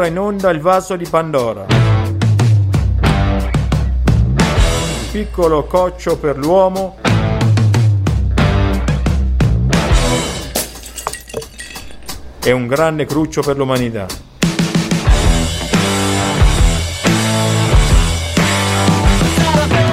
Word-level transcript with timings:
Va 0.00 0.06
ora 0.06 0.14
in 0.14 0.18
onda 0.18 0.48
il 0.48 0.60
vaso 0.60 0.96
di 0.96 1.06
Pandora. 1.06 1.66
Un 1.68 1.76
piccolo 5.12 5.64
coccio 5.64 6.16
per 6.16 6.38
l'uomo. 6.38 6.96
E 12.42 12.50
un 12.50 12.66
grande 12.66 13.04
cruccio 13.04 13.42
per 13.42 13.58
l'umanità. 13.58 14.06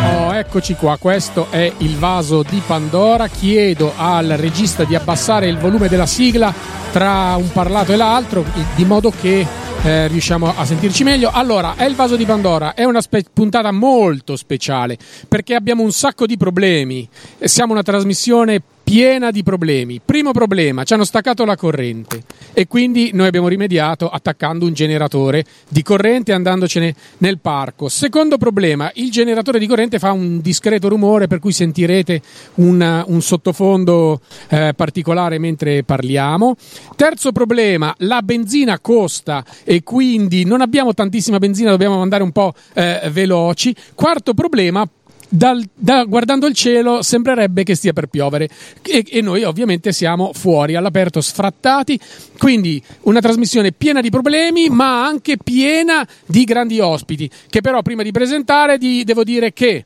Oh, 0.05 0.33
eccoci 0.33 0.75
qua, 0.75 0.95
questo 0.97 1.47
è 1.49 1.69
il 1.79 1.97
vaso 1.97 2.43
di 2.43 2.61
Pandora. 2.65 3.27
Chiedo 3.27 3.91
al 3.97 4.35
regista 4.37 4.85
di 4.85 4.95
abbassare 4.95 5.49
il 5.49 5.57
volume 5.57 5.89
della 5.89 6.05
sigla 6.05 6.53
tra 6.93 7.35
un 7.35 7.51
parlato 7.51 7.91
e 7.91 7.97
l'altro, 7.97 8.45
di 8.73 8.85
modo 8.85 9.11
che 9.11 9.65
eh, 9.83 10.07
riusciamo 10.07 10.53
a 10.55 10.65
sentirci 10.65 11.03
meglio. 11.03 11.29
Allora, 11.31 11.75
è 11.75 11.85
il 11.85 11.95
vaso 11.95 12.15
di 12.15 12.25
Pandora, 12.25 12.73
è 12.73 12.83
una 12.83 13.01
spe- 13.01 13.25
puntata 13.31 13.71
molto 13.71 14.35
speciale 14.35 14.97
perché 15.27 15.55
abbiamo 15.55 15.83
un 15.83 15.91
sacco 15.91 16.25
di 16.25 16.37
problemi. 16.37 17.07
Siamo 17.39 17.73
una 17.73 17.83
trasmissione 17.83 18.61
piena 18.87 19.31
di 19.31 19.43
problemi. 19.43 19.99
Primo 20.03 20.31
problema, 20.31 20.85
ci 20.85 20.93
hanno 20.93 21.03
staccato 21.03 21.43
la 21.43 21.57
corrente 21.57 22.23
e 22.53 22.67
quindi 22.67 23.11
noi 23.13 23.27
abbiamo 23.27 23.49
rimediato 23.49 24.07
attaccando 24.07 24.65
un 24.65 24.71
generatore 24.71 25.43
di 25.67 25.83
corrente 25.83 26.31
e 26.31 26.35
andandocene 26.35 26.95
nel 27.17 27.39
parco. 27.39 27.89
Secondo 27.89 28.37
problema, 28.37 28.89
il 28.93 29.11
generatore 29.11 29.59
di 29.59 29.67
corrente 29.67 29.99
fa 29.99 30.13
un 30.13 30.39
discreto 30.39 30.87
rumore 30.87 31.27
per 31.27 31.39
cui 31.39 31.51
sentirete 31.51 32.21
un, 32.55 33.03
un 33.07 33.21
sottofondo 33.21 34.21
eh, 34.47 34.71
particolare 34.73 35.37
mentre 35.37 35.83
parliamo. 35.83 36.55
Terzo 36.95 37.33
problema, 37.33 37.93
la 37.99 38.21
benzina 38.21 38.79
costa 38.79 39.43
e 39.65 39.83
quindi 39.83 40.45
non 40.45 40.61
abbiamo 40.61 40.93
tantissima 40.93 41.39
benzina, 41.39 41.71
dobbiamo 41.71 42.01
andare 42.01 42.23
un 42.23 42.31
po' 42.31 42.53
eh, 42.73 43.09
veloci. 43.11 43.75
Quarto 43.95 44.33
problema, 44.33 44.87
dal, 45.29 45.63
da, 45.73 46.03
guardando 46.05 46.47
il 46.47 46.53
cielo 46.53 47.01
sembrerebbe 47.01 47.63
che 47.63 47.75
stia 47.75 47.93
per 47.93 48.07
piovere. 48.07 48.49
E, 48.81 49.05
e, 49.07 49.21
noi 49.21 49.43
ovviamente 49.43 49.91
siamo 49.91 50.31
fuori 50.33 50.75
all'aperto 50.75 51.21
sfrattati. 51.21 51.99
Quindi 52.37 52.81
una 53.01 53.19
trasmissione 53.19 53.71
piena 53.71 54.01
di 54.01 54.09
problemi 54.09 54.69
ma 54.69 55.05
anche 55.05 55.37
piena 55.37 56.07
di 56.25 56.43
grandi 56.43 56.79
ospiti 56.79 57.29
che 57.49 57.61
però 57.61 57.81
prima 57.81 58.03
di 58.03 58.11
presentare 58.11 58.77
di, 58.77 59.03
devo 59.03 59.23
dire 59.23 59.53
che 59.53 59.85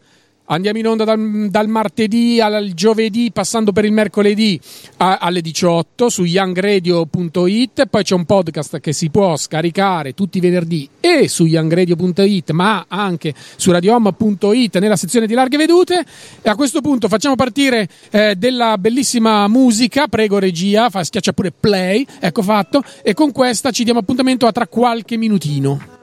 Andiamo 0.51 0.79
in 0.79 0.87
onda 0.87 1.05
dal, 1.05 1.47
dal, 1.49 1.69
martedì 1.69 2.41
al 2.41 2.71
giovedì, 2.73 3.31
passando 3.31 3.71
per 3.71 3.85
il 3.85 3.93
mercoledì 3.93 4.59
a, 4.97 5.19
alle 5.19 5.39
18 5.39 6.09
su 6.09 6.25
youngradio.it. 6.25 7.85
Poi 7.85 8.03
c'è 8.03 8.13
un 8.13 8.25
podcast 8.25 8.81
che 8.81 8.91
si 8.91 9.09
può 9.09 9.37
scaricare 9.37 10.13
tutti 10.13 10.39
i 10.39 10.41
venerdì 10.41 10.89
e 10.99 11.29
su 11.29 11.45
youngradio.it, 11.45 12.51
ma 12.51 12.83
anche 12.89 13.33
su 13.55 13.71
radiohome.it 13.71 14.77
nella 14.79 14.97
sezione 14.97 15.25
di 15.25 15.35
larghe 15.35 15.55
vedute. 15.55 16.03
E 16.41 16.49
a 16.49 16.55
questo 16.55 16.81
punto 16.81 17.07
facciamo 17.07 17.35
partire 17.35 17.87
eh, 18.09 18.35
della 18.35 18.77
bellissima 18.77 19.47
musica. 19.47 20.07
Prego, 20.07 20.37
regia, 20.37 20.89
fa, 20.89 21.01
schiaccia 21.05 21.31
pure 21.31 21.53
play. 21.57 22.05
Ecco 22.19 22.41
fatto. 22.41 22.83
E 23.03 23.13
con 23.13 23.31
questa 23.31 23.71
ci 23.71 23.85
diamo 23.85 24.01
appuntamento 24.01 24.45
a 24.47 24.51
tra 24.51 24.67
qualche 24.67 25.15
minutino. 25.15 25.99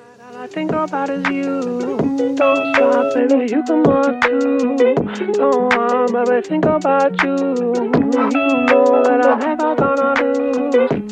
Think 0.50 0.72
about 0.72 1.10
is 1.10 1.24
you. 1.28 1.60
Don't 2.36 2.74
stop, 2.74 3.14
baby, 3.14 3.52
you 3.52 3.62
come 3.64 3.84
on 3.86 4.20
too. 4.22 4.76
Don't 5.34 5.76
want, 5.76 6.12
baby, 6.26 6.40
think 6.48 6.64
about 6.64 7.22
you. 7.22 7.36
You 7.36 8.66
know 8.66 9.02
that 9.04 9.20
I 9.24 9.36
never 9.38 9.74
gonna 9.76 10.14
lose. 10.22 11.02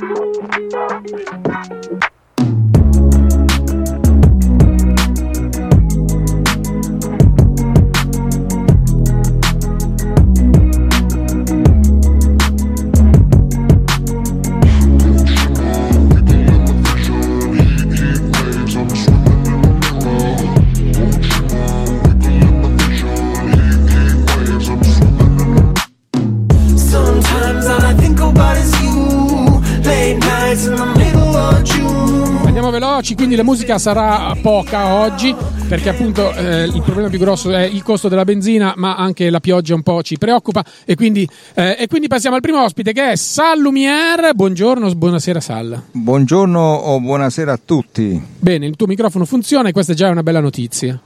Veloci, 32.96 33.14
quindi 33.14 33.34
la 33.34 33.42
musica 33.42 33.78
sarà 33.78 34.34
poca 34.40 34.94
oggi 34.94 35.34
perché 35.68 35.90
appunto 35.90 36.32
eh, 36.32 36.64
il 36.64 36.82
problema 36.82 37.08
più 37.08 37.18
grosso 37.18 37.52
è 37.52 37.64
il 37.64 37.82
costo 37.82 38.08
della 38.08 38.24
benzina, 38.24 38.74
ma 38.76 38.96
anche 38.96 39.28
la 39.28 39.40
pioggia 39.40 39.74
un 39.74 39.82
po' 39.82 40.02
ci 40.02 40.16
preoccupa 40.16 40.64
e 40.84 40.94
quindi, 40.94 41.28
eh, 41.54 41.76
e 41.78 41.86
quindi 41.88 42.08
passiamo 42.08 42.36
al 42.36 42.42
primo 42.42 42.62
ospite 42.62 42.92
che 42.92 43.12
è 43.12 43.16
Sal 43.16 43.60
Lumière. 43.60 44.32
Buongiorno, 44.34 44.94
buonasera 44.94 45.40
Sal. 45.40 45.82
Buongiorno 45.90 46.60
o 46.60 47.00
buonasera 47.00 47.52
a 47.52 47.60
tutti. 47.62 48.22
Bene, 48.38 48.66
il 48.66 48.76
tuo 48.76 48.86
microfono 48.86 49.24
funziona 49.24 49.68
e 49.68 49.72
questa 49.72 49.92
già 49.92 50.08
è 50.08 50.10
una 50.10 50.22
bella 50.22 50.40
notizia. 50.40 50.98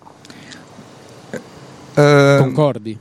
Eh, 1.95 2.37
Concordi? 2.39 2.99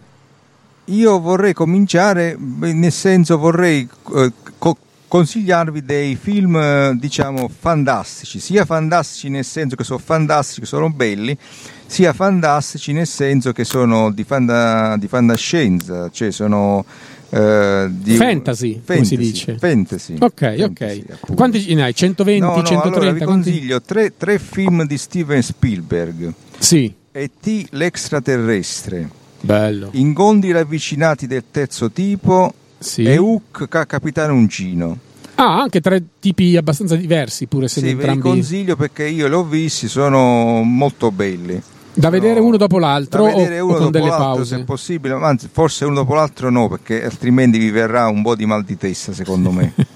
Io 0.86 1.20
vorrei 1.20 1.54
cominciare, 1.54 2.36
nel 2.40 2.92
senso 2.92 3.38
vorrei 3.38 3.88
eh, 4.16 4.32
co- 4.58 4.78
consigliarvi 5.10 5.84
dei 5.84 6.16
film, 6.16 6.56
eh, 6.56 6.96
diciamo, 6.98 7.50
fantastici, 7.50 8.40
sia 8.40 8.64
fantastici 8.64 9.28
nel 9.28 9.44
senso 9.44 9.76
che 9.76 9.84
sono 9.84 10.00
fantastici, 10.00 10.66
sono 10.66 10.90
belli, 10.90 11.38
sia 11.86 12.14
fantastici 12.14 12.94
nel 12.94 13.08
senso 13.08 13.52
che 13.52 13.66
sono 13.66 14.12
di, 14.12 14.24
fanta- 14.24 14.96
di 14.96 15.08
fantascienza, 15.10 16.10
cioè 16.10 16.32
sono... 16.32 16.86
Uh, 17.32 17.88
di 17.92 18.16
fantasy, 18.16 18.82
fantasy, 18.84 18.84
come 18.86 19.06
si 19.06 19.18
dice? 19.18 19.58
Fantasy. 19.60 20.16
Ok, 20.18 20.34
fantasy, 20.34 20.64
ok. 20.64 21.12
Appunto. 21.12 21.34
Quanti 21.36 21.76
ne 21.76 21.84
hai? 21.84 21.94
120, 21.94 22.40
no, 22.40 22.56
no, 22.56 22.64
130? 22.64 22.88
Allora 22.88 23.12
vi 23.12 23.24
consiglio 23.24 23.82
tre, 23.84 24.18
tre, 24.18 24.40
film 24.40 24.84
di 24.88 24.98
Steven 24.98 25.44
Spielberg. 25.44 26.34
Sì. 26.58 26.92
E.T. 27.12 27.68
l'extraterrestre. 27.70 29.10
Bello. 29.42 29.90
Incontri 29.92 30.52
ravvicinati 30.52 31.28
del 31.28 31.44
terzo 31.52 31.92
tipo 31.92 32.52
sì. 32.80 33.04
e 33.04 33.18
Hook 33.18 33.68
Capitano 33.86 34.34
Uncino. 34.34 34.98
Ah, 35.36 35.62
anche 35.62 35.80
tre 35.80 36.04
tipi 36.20 36.58
abbastanza 36.58 36.96
diversi, 36.96 37.46
pur 37.46 37.64
essendo 37.64 37.90
sì, 37.90 37.96
entrambi. 37.96 38.22
Sì, 38.22 38.28
vi 38.28 38.34
consiglio 38.36 38.76
perché 38.76 39.06
io 39.06 39.28
li 39.28 39.34
ho 39.34 39.44
visti, 39.44 39.88
sono 39.88 40.64
molto 40.64 41.12
belli. 41.12 41.62
Da 41.94 42.10
vedere 42.10 42.40
no, 42.40 42.46
uno 42.48 42.58
dopo 42.58 42.78
l'altro 42.78 43.24
da 43.24 43.36
vedere 43.36 43.60
o, 43.60 43.66
uno 43.66 43.74
o 43.74 43.78
con 43.78 43.86
dopo 43.86 43.98
delle 43.98 44.10
l'altro, 44.10 44.36
pause? 44.36 44.58
se 44.58 44.64
possibile, 44.64 45.14
anzi 45.16 45.50
forse 45.52 45.86
uno 45.86 45.96
dopo 45.96 46.14
l'altro 46.14 46.50
no, 46.50 46.68
perché 46.68 47.04
altrimenti 47.04 47.58
vi 47.58 47.72
verrà 47.72 48.08
un 48.08 48.22
po' 48.22 48.36
di 48.36 48.46
mal 48.46 48.64
di 48.64 48.78
testa 48.78 49.14
secondo 49.14 49.52
me. 49.52 49.74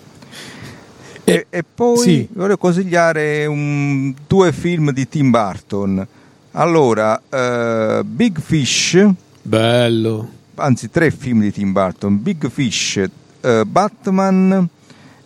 e, 1.23 1.47
e, 1.49 1.63
poi 1.63 1.97
sì. 1.97 2.27
vorrei 2.31 2.57
consigliare 2.57 3.45
un, 3.45 4.13
due 4.27 4.51
film 4.53 4.91
di 4.91 5.07
Tim 5.07 5.29
Burton. 5.29 6.07
Allora, 6.51 7.21
uh, 7.29 8.03
Big 8.03 8.39
Fish 8.39 9.05
Bello. 9.45 10.41
Anzi, 10.55 10.91
tre 10.91 11.09
film 11.09 11.41
di 11.41 11.51
Tim 11.51 11.71
Burton: 11.71 12.21
Big 12.21 12.49
Fish, 12.49 13.03
uh, 13.41 13.63
Batman 13.65 14.67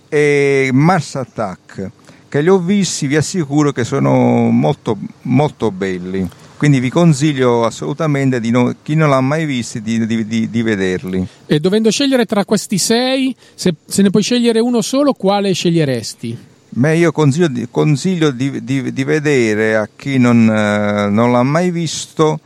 e 0.08 0.70
Mars 0.72 1.16
Attack. 1.16 1.92
Che 2.30 2.42
li 2.42 2.50
ho 2.50 2.60
visti, 2.60 3.08
vi 3.08 3.18
assicuro 3.18 3.72
che 3.72 3.84
sono 3.84 4.50
molto, 4.50 4.98
molto 5.24 5.72
belli. 5.72 6.28
Quindi 6.58 6.80
vi 6.80 6.90
consiglio 6.90 7.66
assolutamente 7.66 8.40
di 8.40 8.50
no, 8.50 8.74
chi 8.82 8.96
non 8.96 9.10
l'ha 9.10 9.22
mai 9.22 9.46
visti 9.46 9.82
di, 9.82 10.06
di, 10.06 10.26
di, 10.26 10.50
di, 10.50 10.62
vederli. 10.62 11.28
E 11.46 11.60
dovendo 11.60 11.92
scegliere 11.92 12.26
tra 12.26 12.46
questi 12.46 12.78
sei, 12.78 13.36
se, 13.54 13.76
se, 13.86 14.02
ne 14.02 14.10
puoi 14.10 14.24
scegliere 14.24 14.60
uno 14.60 14.82
solo, 14.82 15.14
quale 15.14 15.54
sceglieresti? 15.54 16.38
Beh, 16.70 16.98
io 16.98 17.12
consiglio, 17.12 17.50
consiglio 17.70 18.32
di, 18.32 19.04
vedere 19.04 19.76
a 19.76 19.88
chi 19.96 20.18
non, 20.18 20.48
uh, 20.48 21.14
non 21.14 21.32
l'ha 21.32 21.44
mai 21.44 21.70
visto 21.70 22.40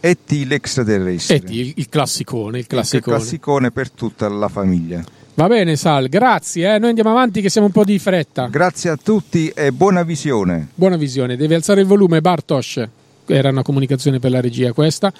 E.T. 0.00 0.44
l'extraterrestre. 0.46 1.36
E.T. 1.36 1.50
il 1.50 1.88
classicone, 1.88 2.58
il 2.58 2.66
classicone. 2.66 3.16
Il 3.16 3.22
classicone 3.22 3.70
per 3.70 3.90
tutta 3.90 4.28
la 4.28 4.48
famiglia. 4.48 5.04
Va 5.34 5.46
bene 5.46 5.76
Sal, 5.76 6.08
grazie, 6.08 6.74
eh. 6.74 6.78
noi 6.78 6.88
andiamo 6.88 7.10
avanti 7.10 7.40
che 7.40 7.48
siamo 7.48 7.68
un 7.68 7.72
po' 7.72 7.84
di 7.84 7.98
fretta. 8.00 8.48
Grazie 8.48 8.90
a 8.90 8.96
tutti 8.96 9.48
e 9.54 9.70
buona 9.70 10.02
visione. 10.02 10.68
Buona 10.74 10.96
visione, 10.96 11.36
devi 11.36 11.54
alzare 11.54 11.80
il 11.80 11.86
volume 11.86 12.20
Bartosz. 12.20 12.88
Era 13.24 13.50
una 13.50 13.62
comunicazione 13.62 14.18
per 14.18 14.32
la 14.32 14.40
regia 14.40 14.72
questa. 14.72 15.12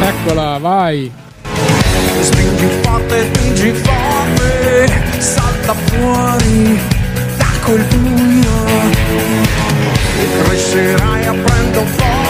Eccola, 0.00 0.58
vai. 0.58 1.10
Spingi 2.20 2.66
forte, 2.82 3.30
spingi 3.32 3.72
forte, 3.72 5.20
salta 5.20 5.74
fuori 5.74 6.78
da 7.36 7.46
quel 7.64 7.84
buio. 7.84 8.90
E 10.20 10.42
crescerai 10.44 11.26
aprendo 11.26 11.80
forte 11.80 12.29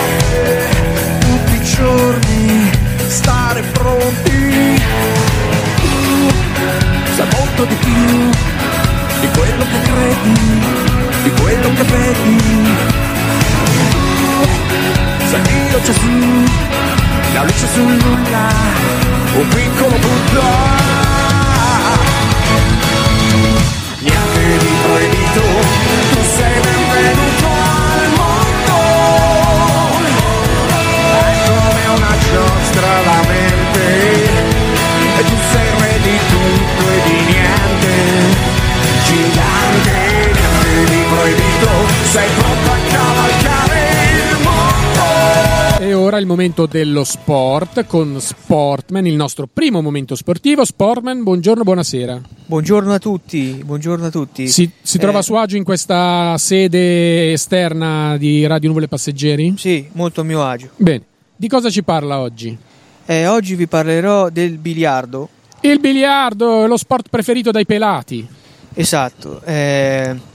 pronti. 3.80 4.82
Tu 7.04 7.12
sai 7.16 7.28
molto 7.36 7.64
di 7.64 7.74
più 7.74 8.30
di 9.20 9.28
quello 9.36 9.64
che 9.72 9.78
credi. 9.88 10.78
di 11.22 11.30
quello 11.40 11.68
che 11.76 11.82
vedi. 11.92 12.38
Sai 15.30 15.40
io 15.70 15.80
c'è 15.84 15.92
su, 15.92 16.10
la 17.34 17.42
luce 17.44 17.66
sul 17.74 17.92
nulla, 18.02 18.46
un 19.34 19.48
piccolo 19.48 19.96
Buddha. 20.04 20.50
Niente 24.00 24.58
di 24.64 24.72
proibito, 24.82 25.42
tu 26.12 26.20
sei 26.36 26.69
sei 42.10 42.28
pronto 42.34 42.70
a 42.70 42.78
cavalcare 42.88 43.80
il 44.12 44.42
mondo. 44.42 45.84
E 45.84 45.94
ora 45.94 46.18
il 46.18 46.26
momento 46.26 46.66
dello 46.66 47.04
sport 47.04 47.86
con 47.86 48.20
Sportman, 48.20 49.06
il 49.06 49.14
nostro 49.14 49.46
primo 49.52 49.80
momento 49.80 50.16
sportivo. 50.16 50.64
Sportman, 50.64 51.22
buongiorno, 51.22 51.62
buonasera. 51.62 52.20
Buongiorno 52.46 52.92
a 52.92 52.98
tutti, 52.98 53.62
buongiorno 53.64 54.06
a 54.06 54.10
tutti. 54.10 54.48
Si, 54.48 54.68
si 54.82 54.98
trova 54.98 55.18
a 55.18 55.20
Eh, 55.20 55.24
suo 55.24 55.38
agio 55.38 55.56
in 55.56 55.62
questa 55.62 56.36
sede 56.36 57.32
esterna 57.32 58.16
di 58.16 58.44
Radio 58.44 58.68
Nuvole 58.70 58.88
Passeggeri? 58.88 59.54
Sì, 59.56 59.88
molto 59.92 60.22
a 60.22 60.24
mio 60.24 60.44
agio. 60.44 60.70
Bene, 60.76 61.02
di 61.36 61.46
cosa 61.46 61.70
ci 61.70 61.84
parla 61.84 62.18
oggi? 62.18 62.56
Eh, 63.06 63.26
oggi 63.28 63.54
vi 63.54 63.68
parlerò 63.68 64.30
del 64.30 64.58
biliardo. 64.58 65.28
Il 65.60 65.78
biliardo, 65.78 66.66
lo 66.66 66.76
sport 66.76 67.08
preferito 67.08 67.52
dai 67.52 67.66
pelati. 67.66 68.26
Esatto. 68.74 69.40
eh, 69.44 70.28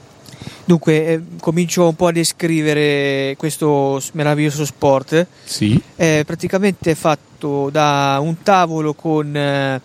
dunque, 0.65 1.05
eh, 1.05 1.21
comincio 1.39 1.87
un 1.87 1.95
po' 1.95 2.07
a 2.07 2.11
descrivere 2.11 3.35
questo 3.37 4.01
meraviglioso 4.13 4.65
sport. 4.65 5.25
Sì. 5.43 5.79
È 5.95 6.23
praticamente 6.25 6.95
fatto 6.95 7.69
da 7.71 8.17
un 8.21 8.41
tavolo 8.43 8.93
con 8.93 9.35
eh, 9.35 9.81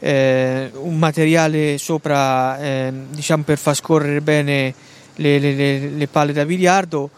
eh, 0.00 0.70
un 0.74 0.98
materiale 0.98 1.78
sopra, 1.78 2.58
eh, 2.60 2.92
diciamo 3.10 3.44
per 3.44 3.58
far 3.58 3.74
scorrere 3.74 4.20
bene 4.20 4.74
le, 5.16 5.38
le- 5.38 5.54
le- 5.54 5.88
le 5.90 6.06
palle 6.08 6.32
da 6.32 6.44
biliardo. 6.44 7.10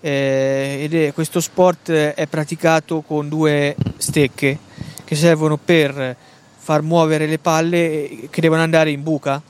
eh, 0.00 0.88
è, 0.90 1.12
questo 1.14 1.40
sport 1.40 1.90
è 1.90 2.26
praticato 2.26 3.00
con 3.02 3.28
due 3.28 3.74
stecche 3.96 4.58
che 5.04 5.14
servono 5.16 5.56
per 5.56 6.16
far 6.56 6.82
muovere 6.82 7.26
le 7.26 7.38
palle 7.38 8.08
eh, 8.10 8.28
che 8.30 8.40
devono 8.40 8.62
andare 8.62 8.90
in 8.90 9.02
buca. 9.02 9.40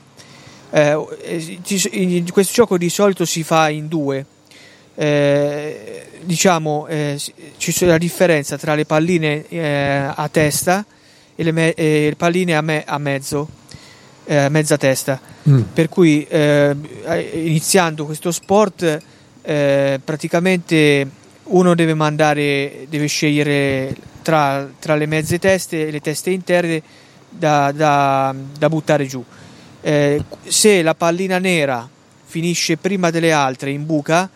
Eh, 0.71 1.05
eh, 1.21 2.23
questo 2.31 2.53
gioco 2.53 2.77
di 2.77 2.89
solito 2.89 3.25
si 3.25 3.43
fa 3.43 3.69
in 3.69 3.87
due. 3.87 4.25
Eh, 4.95 6.05
diciamo, 6.21 6.87
eh, 6.87 7.19
sono 7.57 7.91
la 7.91 7.97
differenza 7.97 8.57
tra 8.57 8.75
le 8.75 8.85
palline 8.85 9.45
eh, 9.47 10.11
a 10.13 10.29
testa 10.31 10.85
e 11.35 11.43
le, 11.43 11.51
me- 11.51 11.73
e 11.73 12.07
le 12.09 12.15
palline 12.15 12.55
a, 12.55 12.61
me- 12.61 12.83
a 12.85 12.97
mezzo, 12.97 13.47
eh, 14.25 14.49
mezza 14.49 14.77
testa. 14.77 15.19
Mm. 15.49 15.61
Per 15.73 15.89
cui 15.89 16.25
eh, 16.27 16.75
iniziando 17.33 18.05
questo 18.05 18.31
sport, 18.31 18.99
praticamente 20.03 21.07
uno 21.43 21.75
deve 21.75 21.93
mandare, 21.93 22.87
deve 22.89 23.05
scegliere 23.05 23.95
tra, 24.23 24.67
tra 24.79 24.95
le 24.95 25.05
mezze 25.05 25.37
teste 25.37 25.87
e 25.87 25.91
le 25.91 25.99
teste 26.01 26.31
interne 26.31 26.81
da, 27.29 27.71
da- 27.71 28.33
da 28.57 28.69
buttare 28.69 29.05
giù. 29.05 29.23
Eh, 29.87 30.23
se 30.47 30.81
la 30.81 30.95
pallina 30.95 31.37
nera 31.37 31.87
finisce 32.25 32.75
prima 32.75 33.11
delle 33.11 33.31
altre 33.31 33.69
in 33.69 33.85
buca, 33.85 34.27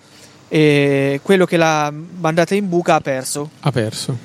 eh, 0.47 1.19
quello 1.23 1.45
che 1.45 1.57
l'ha 1.57 1.91
mandata 2.19 2.53
in 2.53 2.69
buca 2.69 2.93
ha 2.95 3.01
perso. 3.01 3.49
Ha 3.61 3.71
perso. 3.71 4.15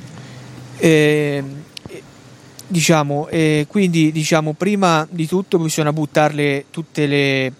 Eh, 0.76 1.42
eh, 1.88 2.02
diciamo, 2.66 3.28
eh, 3.28 3.64
quindi 3.66 4.12
diciamo, 4.12 4.52
prima 4.52 5.06
di 5.10 5.26
tutto 5.26 5.58
bisogna 5.58 5.94
buttarle 5.94 6.66
tutte 6.70 7.06
le, 7.06 7.52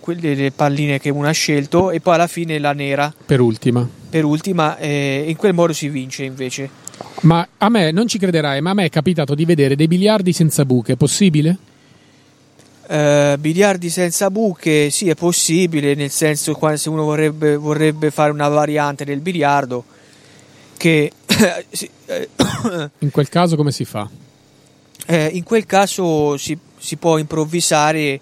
quelle, 0.00 0.34
le 0.34 0.50
palline 0.50 0.98
che 0.98 1.10
uno 1.10 1.28
ha 1.28 1.32
scelto 1.32 1.92
e 1.92 2.00
poi 2.00 2.14
alla 2.14 2.26
fine 2.26 2.58
la 2.58 2.72
nera 2.72 3.14
Per 3.26 3.38
ultima. 3.38 3.88
per 4.10 4.24
ultima 4.24 4.76
e 4.76 5.22
in 5.28 5.36
quel 5.36 5.54
modo 5.54 5.72
si 5.72 5.88
vince 5.88 6.24
invece. 6.24 6.68
Ma 7.20 7.46
a 7.58 7.68
me, 7.68 7.92
non 7.92 8.08
ci 8.08 8.18
crederai, 8.18 8.60
ma 8.60 8.70
a 8.70 8.74
me 8.74 8.86
è 8.86 8.90
capitato 8.90 9.36
di 9.36 9.44
vedere 9.44 9.76
dei 9.76 9.86
biliardi 9.86 10.32
senza 10.32 10.64
buche. 10.64 10.94
È 10.94 10.96
possibile? 10.96 11.58
Eh, 12.86 13.36
biliardi 13.38 13.88
senza 13.88 14.30
buche, 14.30 14.90
sì, 14.90 15.08
è 15.08 15.14
possibile, 15.14 15.94
nel 15.94 16.10
senso 16.10 16.58
se 16.76 16.88
uno 16.88 17.04
vorrebbe, 17.04 17.56
vorrebbe 17.56 18.10
fare 18.10 18.30
una 18.30 18.48
variante 18.48 19.04
del 19.04 19.20
biliardo 19.20 19.84
che 20.76 21.10
eh, 22.06 22.28
In 22.98 23.10
quel 23.10 23.28
caso 23.28 23.56
come 23.56 23.72
si 23.72 23.84
fa? 23.84 24.08
Eh, 25.06 25.26
in 25.32 25.42
quel 25.42 25.66
caso 25.66 26.36
si, 26.36 26.56
si 26.78 26.96
può 26.96 27.18
improvvisare, 27.18 28.20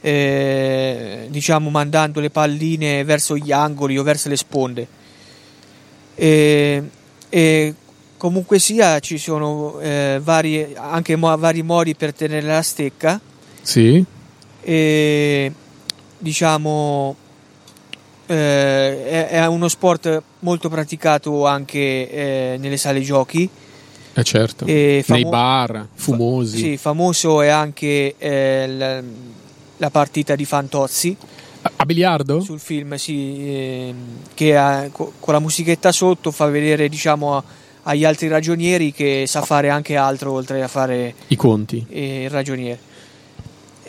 eh, 0.00 1.26
diciamo, 1.28 1.70
mandando 1.70 2.20
le 2.20 2.30
palline 2.30 3.04
verso 3.04 3.36
gli 3.36 3.52
angoli 3.52 3.98
o 3.98 4.02
verso 4.02 4.28
le 4.28 4.36
sponde. 4.36 4.86
E, 6.14 6.82
e 7.28 7.74
comunque 8.16 8.58
sia, 8.58 8.98
ci 9.00 9.18
sono 9.18 9.78
eh, 9.80 10.20
varie, 10.22 10.72
anche 10.76 11.16
mo- 11.16 11.36
vari 11.36 11.62
modi 11.62 11.94
per 11.94 12.14
tenere 12.14 12.46
la 12.46 12.62
stecca. 12.62 13.20
Sì. 13.62 14.04
E 14.62 15.52
diciamo, 16.18 17.16
eh, 18.26 19.04
è, 19.06 19.28
è 19.28 19.46
uno 19.46 19.68
sport 19.68 20.22
molto 20.40 20.68
praticato 20.68 21.46
anche 21.46 22.10
eh, 22.10 22.56
nelle 22.58 22.76
sale 22.76 23.00
giochi. 23.00 23.48
Eh 24.12 24.24
certo. 24.24 24.66
E 24.66 25.04
Nei 25.06 25.20
famo- 25.22 25.30
bar, 25.30 25.86
fumosi. 25.94 26.58
Sì, 26.58 26.76
famoso 26.76 27.40
è 27.42 27.48
anche 27.48 28.14
eh, 28.18 28.66
la, 28.68 29.02
la 29.76 29.90
partita 29.90 30.34
di 30.34 30.44
Fantozzi 30.44 31.16
A, 31.62 31.72
a 31.76 31.84
biliardo? 31.86 32.40
sul 32.40 32.58
film, 32.58 32.96
sì, 32.96 33.36
ehm, 33.38 33.96
che 34.34 34.56
ha- 34.56 34.88
co- 34.90 35.12
con 35.20 35.32
la 35.34 35.40
musichetta 35.40 35.92
sotto 35.92 36.30
fa 36.32 36.46
vedere 36.46 36.88
diciamo, 36.88 37.36
a- 37.36 37.44
agli 37.84 38.04
altri 38.04 38.28
ragionieri 38.28 38.92
che 38.92 39.24
sa 39.26 39.42
fare 39.42 39.70
anche 39.70 39.96
altro 39.96 40.32
oltre 40.32 40.62
a 40.62 40.68
fare 40.68 41.14
I 41.28 41.36
conti. 41.36 41.86
il 41.90 42.28
ragioniere. 42.30 42.78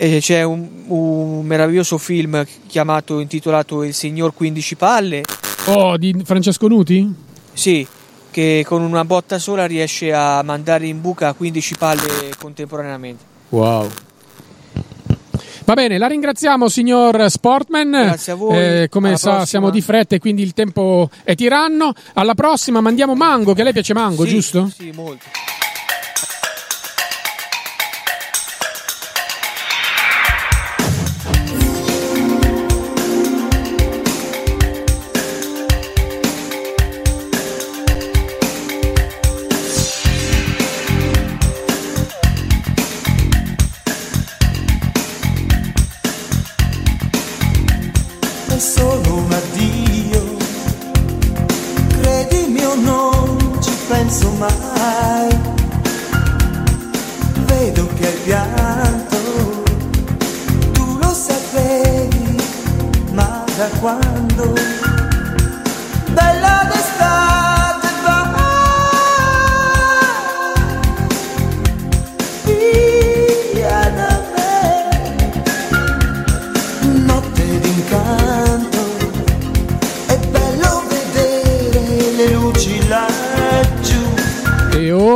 E 0.03 0.17
c'è 0.19 0.41
un, 0.41 0.67
un 0.87 1.45
meraviglioso 1.45 1.99
film 1.99 2.43
chiamato, 2.65 3.19
intitolato 3.19 3.83
Il 3.83 3.93
signor 3.93 4.33
15 4.33 4.75
palle, 4.75 5.21
Oh, 5.65 5.95
di 5.95 6.19
Francesco 6.25 6.67
Nuti? 6.67 7.07
sì, 7.53 7.85
che 8.31 8.63
con 8.65 8.81
una 8.81 9.05
botta 9.05 9.37
sola 9.37 9.65
riesce 9.67 10.11
a 10.11 10.41
mandare 10.41 10.87
in 10.87 11.01
buca 11.01 11.33
15 11.33 11.75
palle 11.77 12.31
contemporaneamente. 12.39 13.23
Wow. 13.49 13.87
Va 15.65 15.73
bene, 15.75 15.99
la 15.99 16.07
ringraziamo 16.07 16.67
signor 16.67 17.29
Sportman. 17.29 17.91
Grazie 17.91 18.31
a 18.31 18.35
voi, 18.35 18.57
Eh, 18.57 18.87
come 18.89 19.09
alla 19.09 19.17
sa, 19.17 19.23
prossima. 19.25 19.45
siamo 19.45 19.69
di 19.69 19.81
fretta 19.81 20.15
e 20.15 20.19
quindi 20.19 20.41
il 20.41 20.53
tempo 20.53 21.11
è 21.23 21.35
tiranno. 21.35 21.93
Alla 22.13 22.33
prossima 22.33 22.81
mandiamo 22.81 23.13
Mango, 23.13 23.53
che 23.53 23.61
a 23.61 23.65
lei 23.65 23.73
piace 23.73 23.93
Mango, 23.93 24.23
Sì, 24.23 24.29
giusto? 24.31 24.67
Sì, 24.75 24.89
molto. 24.95 25.25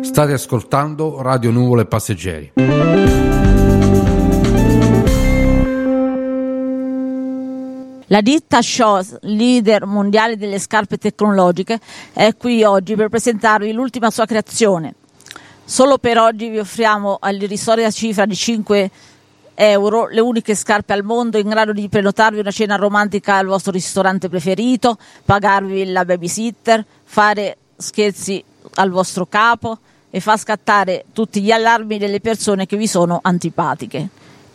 State 0.00 0.32
ascoltando 0.32 1.20
Radio 1.20 1.50
Nuvole 1.50 1.86
Passeggeri. 1.86 2.52
La 8.10 8.20
ditta 8.20 8.62
Shoes, 8.62 9.18
leader 9.22 9.86
mondiale 9.86 10.36
delle 10.36 10.60
scarpe 10.60 10.96
tecnologiche, 10.98 11.80
è 12.12 12.36
qui 12.36 12.62
oggi 12.62 12.94
per 12.94 13.08
presentarvi 13.08 13.72
l'ultima 13.72 14.08
sua 14.10 14.24
creazione, 14.24 14.94
Solo 15.70 15.98
per 15.98 16.16
oggi 16.16 16.48
vi 16.48 16.58
offriamo 16.58 17.18
all'irrisoria 17.20 17.90
cifra 17.90 18.24
di 18.24 18.34
5 18.34 18.90
euro 19.54 20.06
le 20.06 20.20
uniche 20.22 20.54
scarpe 20.54 20.94
al 20.94 21.04
mondo 21.04 21.36
in 21.36 21.46
grado 21.46 21.72
di 21.72 21.90
prenotarvi 21.90 22.38
una 22.38 22.50
cena 22.50 22.76
romantica 22.76 23.36
al 23.36 23.44
vostro 23.44 23.70
ristorante 23.70 24.30
preferito, 24.30 24.96
pagarvi 25.26 25.92
la 25.92 26.06
babysitter, 26.06 26.82
fare 27.04 27.58
scherzi 27.76 28.42
al 28.76 28.88
vostro 28.88 29.26
capo 29.26 29.76
e 30.08 30.20
far 30.20 30.38
scattare 30.38 31.04
tutti 31.12 31.42
gli 31.42 31.50
allarmi 31.50 31.98
delle 31.98 32.20
persone 32.20 32.64
che 32.64 32.78
vi 32.78 32.86
sono 32.86 33.18
antipatiche. 33.22 34.08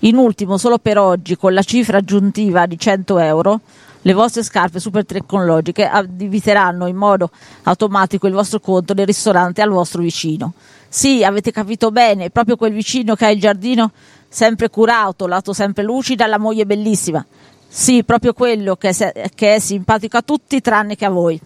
In 0.03 0.17
ultimo, 0.17 0.57
solo 0.57 0.79
per 0.79 0.98
oggi, 0.98 1.38
con 1.38 1.53
la 1.53 1.63
cifra 1.63 2.00
aggiuntiva 2.00 2.65
di 2.65 2.77
100 2.77 3.19
euro, 3.19 3.62
le 4.01 4.13
vostre 4.13 4.43
scarpe 4.43 4.81
super 4.81 5.05
tecnologiche 5.05 5.88
addiviteranno 5.88 6.88
in 6.88 6.98
modo 6.98 7.29
automatico 7.63 8.27
il 8.27 8.33
vostro 8.33 8.60
conto 8.60 8.93
del 8.93 9.05
ristorante 9.05 9.62
al 9.62 9.69
vostro 9.69 10.01
vicino. 10.01 10.53
Sì, 10.89 11.24
avete 11.24 11.51
capito 11.51 11.89
bene, 11.89 12.29
proprio 12.31 12.57
quel 12.57 12.74
vicino 12.74 13.15
che 13.15 13.25
ha 13.25 13.31
il 13.31 13.39
giardino 13.39 13.91
sempre 14.27 14.69
curato, 14.69 15.25
l'auto 15.25 15.53
sempre 15.53 15.83
lucida, 15.83 16.27
la 16.27 16.38
moglie 16.38 16.65
bellissima. 16.65 17.25
Sì, 17.65 18.03
proprio 18.03 18.33
quello 18.33 18.75
che 18.75 18.91
se- 18.91 19.31
che 19.33 19.55
è 19.55 19.60
simpatico 19.60 20.17
a 20.17 20.22
tutti 20.22 20.60
tranne 20.60 20.95
che 20.98 21.05
a 21.05 21.10
voi. 21.10 21.41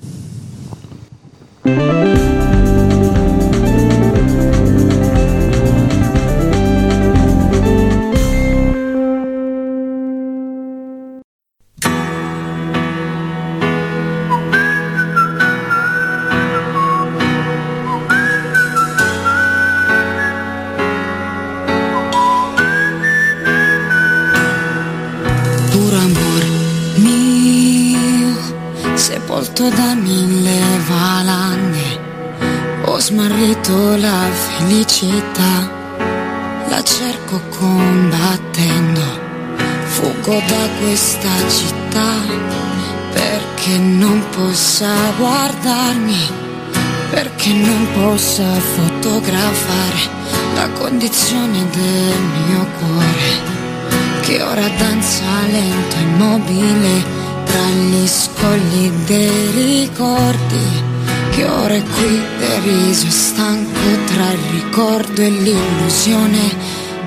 Smarrito 33.08 33.96
la 33.96 34.28
felicità, 34.34 35.72
la 36.68 36.84
cerco 36.84 37.40
combattendo, 37.58 39.02
fuggo 39.86 40.42
da 40.46 40.68
questa 40.82 41.30
città, 41.48 42.16
perché 43.14 43.78
non 43.78 44.22
possa 44.36 44.92
guardarmi, 45.18 46.20
perché 47.10 47.54
non 47.54 47.88
possa 47.94 48.44
fotografare 48.76 50.02
la 50.56 50.68
condizione 50.72 51.66
del 51.70 52.20
mio 52.46 52.68
cuore 52.78 53.56
che 54.20 54.42
ora 54.42 54.68
danza 54.68 55.24
lento 55.50 55.96
e 55.96 56.02
immobile 56.02 57.04
tra 57.46 57.70
gli 57.70 58.06
scogli 58.06 58.90
dei 59.06 59.52
ricordi, 59.54 60.96
che 61.38 61.46
ora 61.46 61.75
è 61.75 61.84
qui 61.84 62.20
deriso 62.39 63.06
e 63.06 63.12
stanco 63.12 63.79
tra 64.08 64.32
il 64.32 64.39
ricordo 64.53 65.22
e 65.22 65.29
l'illusione 65.29 66.56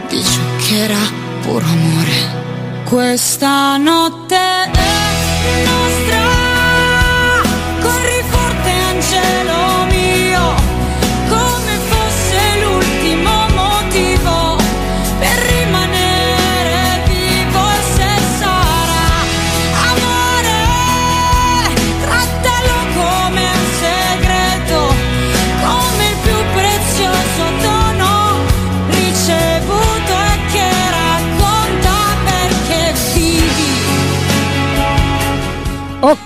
di 0.08 0.22
ciò 0.22 0.40
che 0.58 0.84
era 0.84 0.98
puro 1.42 1.64
amore. 1.64 2.84
Questa 2.84 3.76
notte 3.76 4.36
è 4.36 5.64
nostra, 5.64 6.22
corri 7.80 8.22
forte 8.30 8.70
angelo 8.70 9.59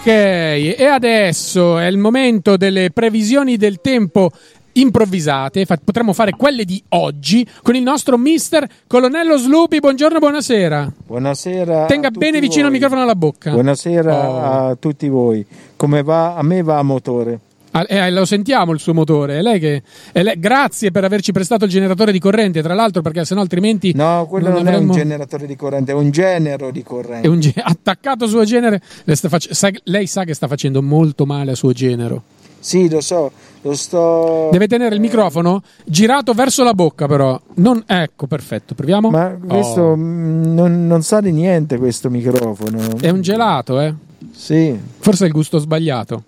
Ok, 0.07 0.11
e 0.11 0.85
adesso 0.85 1.79
è 1.79 1.87
il 1.87 1.97
momento 1.97 2.59
delle 2.59 2.91
previsioni 2.91 3.57
del 3.57 3.81
tempo 3.81 4.31
improvvisate. 4.73 5.65
Fa- 5.65 5.79
potremmo 5.83 6.13
fare 6.13 6.33
quelle 6.33 6.67
di 6.67 6.83
oggi 6.91 7.47
con 7.63 7.75
il 7.75 7.83
nostro 7.83 8.19
mister 8.19 8.69
Colonnello 8.87 9.39
Slupi. 9.39 9.79
Buongiorno, 9.79 10.19
buonasera. 10.19 10.93
Buonasera. 11.07 11.87
Tenga 11.87 12.11
bene 12.11 12.39
vicino 12.39 12.65
voi. 12.67 12.67
il 12.67 12.73
microfono 12.75 13.01
alla 13.01 13.15
bocca. 13.17 13.53
Buonasera 13.53 14.29
Oh. 14.29 14.43
a 14.69 14.77
tutti 14.79 15.09
voi. 15.09 15.43
Come 15.75 16.03
va? 16.03 16.35
A 16.35 16.43
me 16.43 16.63
va 16.63 16.77
a 16.77 16.83
motore. 16.83 17.39
Ah, 17.77 17.85
eh, 17.89 18.11
lo 18.13 18.25
sentiamo 18.25 18.71
il 18.73 18.79
suo 18.79 18.95
motore. 18.95 19.39
È 19.39 19.43
lei 19.43 19.59
che, 19.59 19.83
è 20.13 20.23
lei- 20.23 20.39
Grazie 20.39 20.93
per 20.93 21.03
averci 21.03 21.33
prestato 21.33 21.65
il 21.65 21.71
generatore 21.73 22.13
di 22.13 22.21
corrente, 22.21 22.63
tra 22.63 22.73
l'altro, 22.75 23.03
perché 23.03 23.25
sennò 23.25 23.41
altrimenti. 23.41 23.93
No, 23.97 24.27
quello 24.29 24.51
non, 24.51 24.59
avremmo- 24.59 24.93
è 24.93 24.97
un 24.97 25.03
generatore 25.03 25.47
di 25.47 25.57
corrente, 25.57 25.91
è 25.91 25.95
un 25.97 26.11
genero 26.13 26.71
di 26.71 26.83
corrente. 26.85 27.27
è 27.27 27.31
un 27.31 27.41
ge- 27.41 27.55
attaccato 27.57 28.25
al 28.25 28.31
suo 28.31 28.45
genere. 28.45 28.81
Le 29.03 29.15
sta 29.17 29.29
face- 29.29 29.53
sa- 29.55 29.71
lei 29.85 30.07
sa 30.07 30.23
che 30.23 30.35
sta 30.35 30.47
facendo 30.47 30.83
molto 30.83 31.27
male 31.27 31.51
a 31.51 31.55
suo 31.57 31.73
genero. 31.73 32.23
Sì, 32.61 32.89
lo 32.89 33.01
so, 33.01 33.31
lo 33.63 33.75
sto. 33.75 34.49
Deve 34.53 34.69
tenere 34.69 34.95
il 34.95 35.01
microfono 35.01 35.63
girato 35.85 36.33
verso 36.33 36.63
la 36.65 36.73
bocca, 36.75 37.07
però. 37.07 37.39
Non... 37.57 37.83
Ecco, 37.87 38.27
perfetto. 38.27 38.75
Proviamo. 38.75 39.11
Ma 39.11 39.37
questo 39.47 39.81
Oh. 39.83 39.97
mm, 39.97 40.55
non, 40.55 40.87
non 40.87 41.03
sa 41.03 41.21
di 41.21 41.33
niente 41.33 41.77
questo 41.77 42.09
microfono. 42.09 42.79
È 43.01 43.11
un 43.11 43.21
gelato, 43.21 43.81
eh. 43.81 43.93
Sì. 44.33 44.79
Forse 44.99 45.25
è 45.25 45.27
il 45.27 45.33
gusto 45.33 45.59
sbagliato. 45.59 46.23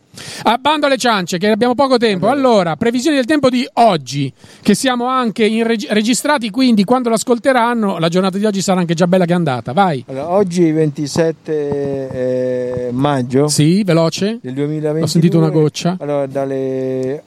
Abbando 0.45 0.87
alle 0.87 0.97
ciance, 0.97 1.37
che 1.38 1.50
abbiamo 1.50 1.75
poco 1.75 1.99
tempo. 1.99 2.29
Allora, 2.29 2.76
previsioni 2.76 3.17
del 3.17 3.26
tempo 3.26 3.50
di 3.50 3.67
oggi, 3.75 4.33
che 4.62 4.75
siamo 4.75 5.07
anche 5.07 5.47
reg- 5.62 5.87
registrati, 5.91 6.50
quindi 6.50 6.85
quando 6.85 7.11
l'ascolteranno, 7.11 7.99
la 7.99 8.09
giornata 8.09 8.38
di 8.38 8.47
oggi 8.47 8.62
sarà 8.62 8.81
anche 8.81 8.95
già 8.95 9.07
bella 9.07 9.26
che 9.26 9.33
è 9.33 9.37
andata. 9.37 9.73
Vai. 9.73 10.03
Allora, 10.09 10.31
oggi 10.31 10.71
27 10.73 12.88
eh, 12.88 12.93
maggio 12.93 13.49
Sì, 13.49 13.83
veloce. 13.85 14.38
del 14.41 14.55
2022. 14.55 15.03
Ho 15.03 15.07
sentito 15.07 15.38
una 15.38 15.50
goccia. 15.50 15.97
Allora, 16.00 16.26
dalle 16.26 17.23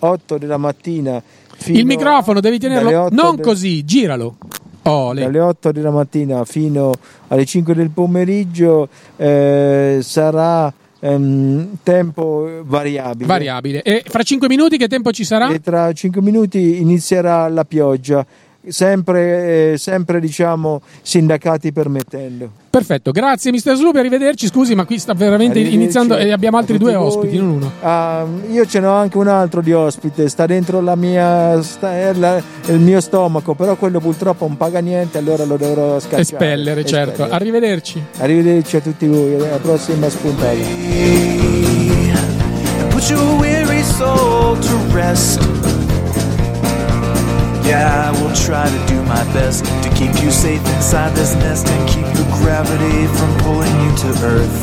8 0.00 0.38
della 0.38 0.56
mattina 0.58 1.22
fino 1.56 1.78
Il 1.78 1.86
microfono 1.86 2.40
devi 2.40 2.58
tenerlo 2.58 3.02
8 3.04 3.14
non 3.14 3.36
del- 3.36 3.44
così, 3.44 3.84
giralo. 3.84 4.36
Oh, 4.84 5.12
lei. 5.12 5.24
dalle 5.24 5.40
8 5.40 5.72
della 5.72 5.90
mattina 5.90 6.44
fino 6.44 6.92
alle 7.28 7.44
5 7.44 7.74
del 7.74 7.90
pomeriggio 7.90 8.88
eh, 9.16 10.00
sarà 10.02 10.72
ehm, 10.98 11.76
tempo 11.82 12.62
variabile. 12.64 13.26
Variabile. 13.26 13.82
E 13.82 14.02
fra 14.06 14.22
5 14.22 14.48
minuti 14.48 14.76
che 14.76 14.88
tempo 14.88 15.12
ci 15.12 15.24
sarà? 15.24 15.50
E 15.50 15.60
tra 15.60 15.92
5 15.92 16.20
minuti 16.22 16.80
inizierà 16.80 17.48
la 17.48 17.64
pioggia, 17.64 18.24
sempre, 18.68 19.72
eh, 19.72 19.78
sempre 19.78 20.20
diciamo 20.20 20.80
sindacati 21.02 21.72
permettendo. 21.72 22.50
Perfetto, 22.72 23.10
grazie 23.10 23.50
Mr. 23.52 23.74
Sloopy, 23.74 23.98
arrivederci. 23.98 24.46
Scusi, 24.46 24.74
ma 24.74 24.84
qui 24.86 24.98
sta 24.98 25.12
veramente 25.12 25.58
iniziando 25.60 26.16
e 26.16 26.32
abbiamo 26.32 26.56
altri 26.56 26.78
due 26.78 26.94
voi. 26.94 27.06
ospiti, 27.06 27.36
non 27.36 27.50
uno. 27.50 27.70
Ah, 27.82 28.24
io 28.50 28.64
ce 28.64 28.80
n'ho 28.80 28.92
anche 28.92 29.18
un 29.18 29.28
altro 29.28 29.60
di 29.60 29.72
ospite, 29.74 30.26
sta 30.30 30.46
dentro 30.46 30.80
la 30.80 30.96
mia, 30.96 31.60
sta- 31.62 31.98
eh, 32.08 32.14
la- 32.14 32.42
il 32.66 32.78
mio 32.78 33.00
stomaco, 33.02 33.52
però 33.54 33.76
quello 33.76 34.00
purtroppo 34.00 34.46
non 34.46 34.56
paga 34.56 34.78
niente, 34.80 35.18
allora 35.18 35.44
lo 35.44 35.56
dovrò 35.58 35.98
scacciare. 36.00 36.22
Espellere, 36.22 36.84
certo. 36.86 37.10
Espellere. 37.10 37.34
Arrivederci. 37.34 38.02
Arrivederci 38.18 38.76
a 38.76 38.80
tutti 38.80 39.06
voi, 39.06 39.34
alla 39.34 39.58
prossima 39.58 40.08
spuntata. 40.08 41.70
Yeah, 47.64 48.10
I 48.10 48.20
will 48.20 48.34
try 48.34 48.68
to 48.68 48.86
do 48.86 49.02
my 49.04 49.22
best 49.32 49.64
to 49.64 49.88
keep 49.94 50.22
you 50.22 50.30
safe 50.30 50.64
inside 50.74 51.14
this 51.14 51.34
nest 51.36 51.68
and 51.68 51.88
keep 51.88 52.06
the 52.18 52.24
gravity 52.42 53.06
from 53.16 53.30
pulling 53.38 53.74
you 53.84 53.96
to 54.02 54.08
earth. 54.26 54.58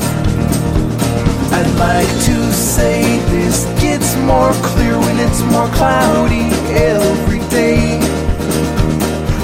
I'd 1.51 1.71
like 1.79 2.07
to 2.25 2.51
say 2.51 3.01
this 3.31 3.65
gets 3.81 4.15
more 4.17 4.51
clear 4.61 4.99
when 4.99 5.17
it's 5.19 5.41
more 5.43 5.67
cloudy 5.69 6.51
every 6.75 7.39
day. 7.49 7.99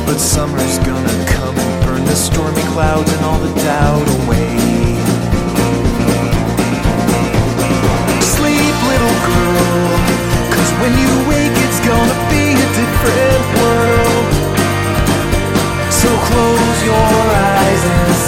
But 0.05 0.19
summer's 0.19 0.77
gonna 0.79 1.25
come 1.25 1.55
and 1.57 1.85
burn 1.85 2.05
the 2.05 2.15
stormy 2.15 2.61
clouds 2.73 3.11
and 3.11 3.25
all 3.25 3.39
the 3.39 3.53
doubt 3.61 3.74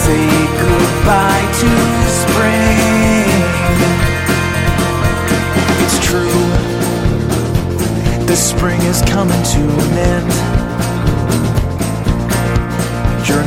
say 0.08 0.28
goodbye 0.64 1.46
to 1.60 1.70
spring. 2.20 3.28
It's 5.84 5.98
true, 6.08 6.48
the 8.26 8.36
spring 8.36 8.80
is 8.84 9.02
coming 9.02 9.42
to 9.54 9.62
an 9.84 9.98
end. 9.98 10.34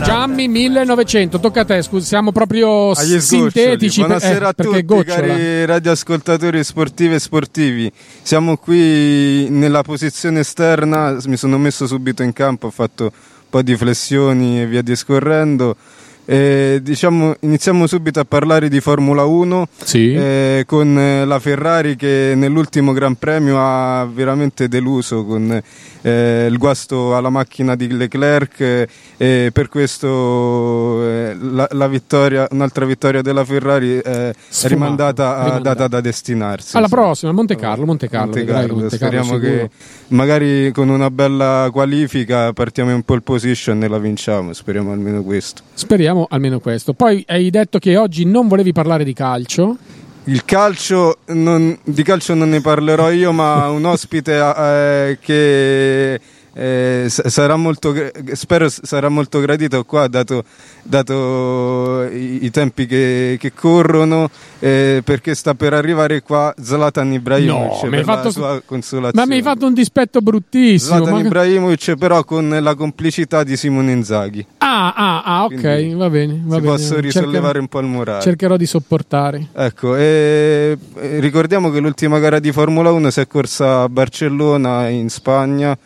Giammi 0.05 0.49
1900, 0.49 1.39
tocca 1.41 1.61
a 1.61 1.65
te, 1.65 1.81
scusa, 1.83 2.05
siamo 2.07 2.33
proprio 2.33 2.91
Agli 2.91 3.19
sintetici 3.21 4.01
per- 4.01 4.09
Buonasera 4.09 4.47
eh, 4.47 4.49
a 4.49 4.53
tutti, 4.53 4.85
gocciola. 4.85 5.27
cari 5.27 5.65
radioascoltatori 5.65 6.63
sportivi 6.65 7.15
e 7.15 7.19
sportivi. 7.19 7.93
Siamo 8.23 8.57
qui 8.59 9.49
nella 9.49 9.83
posizione 9.83 10.41
esterna, 10.41 11.17
mi 11.27 11.37
sono 11.37 11.57
messo 11.59 11.87
subito 11.87 12.23
in 12.23 12.33
campo, 12.35 12.67
ho 12.67 12.71
fatto 12.71 13.05
un 13.05 13.11
po' 13.49 13.63
di 13.63 13.75
flessioni 13.77 14.61
e 14.61 14.67
via 14.67 14.83
discorrendo. 14.83 15.77
E, 16.25 16.79
diciamo, 16.83 17.35
iniziamo 17.41 17.87
subito 17.87 18.21
a 18.21 18.25
parlare 18.25 18.69
di 18.69 18.81
Formula 18.81 19.25
1 19.25 19.67
Sì. 19.83 20.15
eh, 20.15 20.65
con 20.67 20.97
eh, 20.97 21.25
la 21.25 21.41
Ferrari 21.41 21.97
che 21.97 22.35
nell'ultimo 22.37 22.93
Gran 22.93 23.17
Premio 23.17 23.57
ha 23.59 24.07
veramente 24.07 24.69
deluso 24.69 25.25
con 25.25 25.61
eh, 26.03 26.47
il 26.49 26.57
guasto 26.57 27.17
alla 27.17 27.31
macchina 27.31 27.75
di 27.75 27.91
Leclerc 27.95 28.61
eh, 28.61 28.89
e 29.17 29.51
per 29.53 29.69
questo 29.69 31.03
eh, 31.05 31.37
la, 31.41 31.67
la 31.73 31.89
vittoria, 31.89 32.47
un'altra 32.51 32.85
vittoria 32.87 33.23
della 33.23 33.45
Ferrari 33.45 33.99
eh, 33.99 34.03
è 34.31 34.35
rimandata 34.69 35.37
a 35.37 35.45
rimandata. 35.45 35.75
data 35.75 35.89
da 35.89 36.01
destinarsi. 36.01 36.77
Alla 36.77 36.87
sì. 36.87 36.95
prossima, 36.95 37.33
Monte 37.33 37.57
Carlo, 37.57 37.85
Monte 37.87 38.09
Carlo. 38.09 38.27
Monte 38.27 38.45
Carlo, 38.45 38.75
Monte 38.77 38.99
Carlo 38.99 39.23
speriamo 39.23 39.39
che 39.39 39.71
magari 40.09 40.71
con 40.73 40.89
una 40.89 41.11
bella 41.11 41.69
qualifica 41.73 42.53
partiamo 42.53 42.93
in 42.93 43.03
pole 43.03 43.21
position 43.21 43.83
e 43.83 43.89
la 43.89 43.99
vinciamo, 43.99 44.53
speriamo 44.53 44.93
almeno 44.93 45.23
questo. 45.23 45.63
Speriamo 45.75 46.20
almeno 46.29 46.61
questo. 46.61 46.93
Poi 46.93 47.25
hai 47.29 47.51
detto 47.51 47.79
che 47.79 47.97
oggi 47.97 48.25
non 48.25 48.49
volevi 48.49 48.73
parlare 48.73 49.05
di 49.05 49.13
calcio. 49.13 49.77
Il 50.25 50.45
calcio, 50.45 51.19
non- 51.29 51.79
di 51.83 52.03
calcio 52.03 52.35
non 52.35 52.51
ne 52.51 52.61
parlerò 52.61 53.11
io, 53.11 53.33
ma 53.33 53.69
un 53.69 53.85
ospite 53.85 54.37
eh, 54.39 55.19
che 55.21 56.21
eh, 56.53 57.07
sarà 57.09 57.57
molto, 57.57 57.95
spero 58.33 58.69
sarà 58.69 59.09
molto 59.09 59.41
gradito 59.41 59.85
qua, 59.85 60.09
dato, 60.09 60.45
dato 60.83 62.05
i, 62.11 62.45
i 62.45 62.51
tempi 62.51 62.87
che, 62.87 63.37
che 63.39 63.53
corrono, 63.53 64.29
eh, 64.59 65.03
perché 65.05 65.35
sta 65.35 65.55
per 65.55 65.73
arrivare 65.75 66.23
qua 66.23 66.55
Zlatan 66.61 67.13
Ibrahimovic 67.13 67.83
No, 67.85 67.91
mi 67.91 68.03
fatto- 68.03 68.31
sua 68.31 68.61
consolazione. 68.65 69.25
Ma 69.27 69.31
mi 69.31 69.39
hai 69.39 69.43
fatto 69.45 69.67
un 69.67 69.75
dispetto 69.75 70.21
bruttissimo. 70.21 70.97
Zlatan 70.97 71.15
ma- 71.15 71.21
Ibrahimovic 71.21 71.95
però 71.97 72.25
con 72.25 72.49
la 72.61 72.75
complicità 72.75 73.43
di 73.45 73.57
Simone 73.57 73.93
Inzaghi. 73.93 74.45
Ah, 74.59 74.93
ah, 74.95 75.23
ah, 75.23 75.45
ok, 75.45 75.61
Quindi 75.61 75.95
va 75.95 76.11
bene. 76.11 76.41
Va 76.45 76.57
si 76.57 76.61
bene. 76.61 76.73
posso 76.77 77.01
risollevare 77.01 77.31
Cercherò- 77.55 77.61
un 77.61 77.69
po' 77.69 77.79
il 77.81 77.87
morale. 77.87 78.23
Cercherò 78.23 78.57
di 78.57 78.67
sopportare. 78.67 79.47
Ecco, 79.55 79.97
e, 79.97 80.77
e 80.97 81.21
ricordiamo 81.21 81.71
che 81.71 81.81
l'ultima 81.81 82.19
gara 82.19 82.39
di 82.39 82.53
Formula 82.53 82.91
1 82.93 83.11
si 83.11 83.21
è 83.21 83.27
corsa 83.27 83.83
a 83.83 83.89
Barcellona 83.89 84.89
in 84.89 85.09
Spagna 85.09 85.77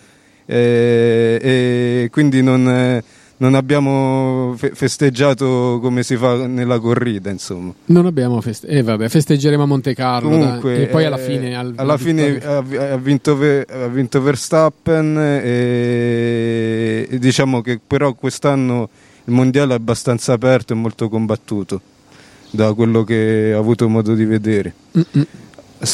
e, 0.47 1.39
e 1.43 2.09
quindi 2.11 2.43
non, 2.43 2.69
eh, 2.69 3.03
non 3.37 3.55
abbiamo 3.55 4.55
fe- 4.57 4.71
festeggiato 4.75 5.79
come 5.83 6.03
si 6.03 6.17
fa 6.17 6.47
nella 6.47 6.79
corrida, 6.79 7.31
insomma. 7.31 7.73
Non 7.87 8.07
abbiamo 8.07 8.41
feste- 8.41 8.67
eh, 8.69 8.83
vabbè, 8.83 9.09
festeggeremo 9.09 9.63
a 9.63 9.67
Monte 9.67 9.95
Carlo. 9.95 10.29
Comunque, 10.31 10.83
E 10.83 10.87
poi 10.87 11.05
alla 11.05 11.19
eh, 11.19 11.25
fine. 11.25 11.57
al- 11.57 11.73
alla 11.77 11.97
fine 11.99 12.39
ha, 12.45 12.61
vi- 12.63 12.77
ha 12.77 12.97
vinto, 12.97 13.37
Ve- 13.37 13.67
ha 13.69 13.89
vinto 13.89 14.23
Verstappen 14.23 15.17
e, 15.19 17.07
e 17.11 17.19
diciamo 17.19 17.61
che 17.61 17.81
però 17.85 18.13
quest'anno 18.15 18.89
il 19.27 19.33
mondiale 19.33 19.73
è 19.73 19.77
abbastanza 19.77 20.33
aperto 20.35 20.73
e 20.75 20.77
molto 20.77 21.09
combattuto 21.09 21.81
da 22.51 22.73
quello 22.75 23.03
che 23.05 23.53
ho 23.55 23.59
avuto 23.59 23.89
modo 23.89 24.15
di 24.15 24.25
vedere. 24.25 24.73
Mm-mm. 24.97 25.27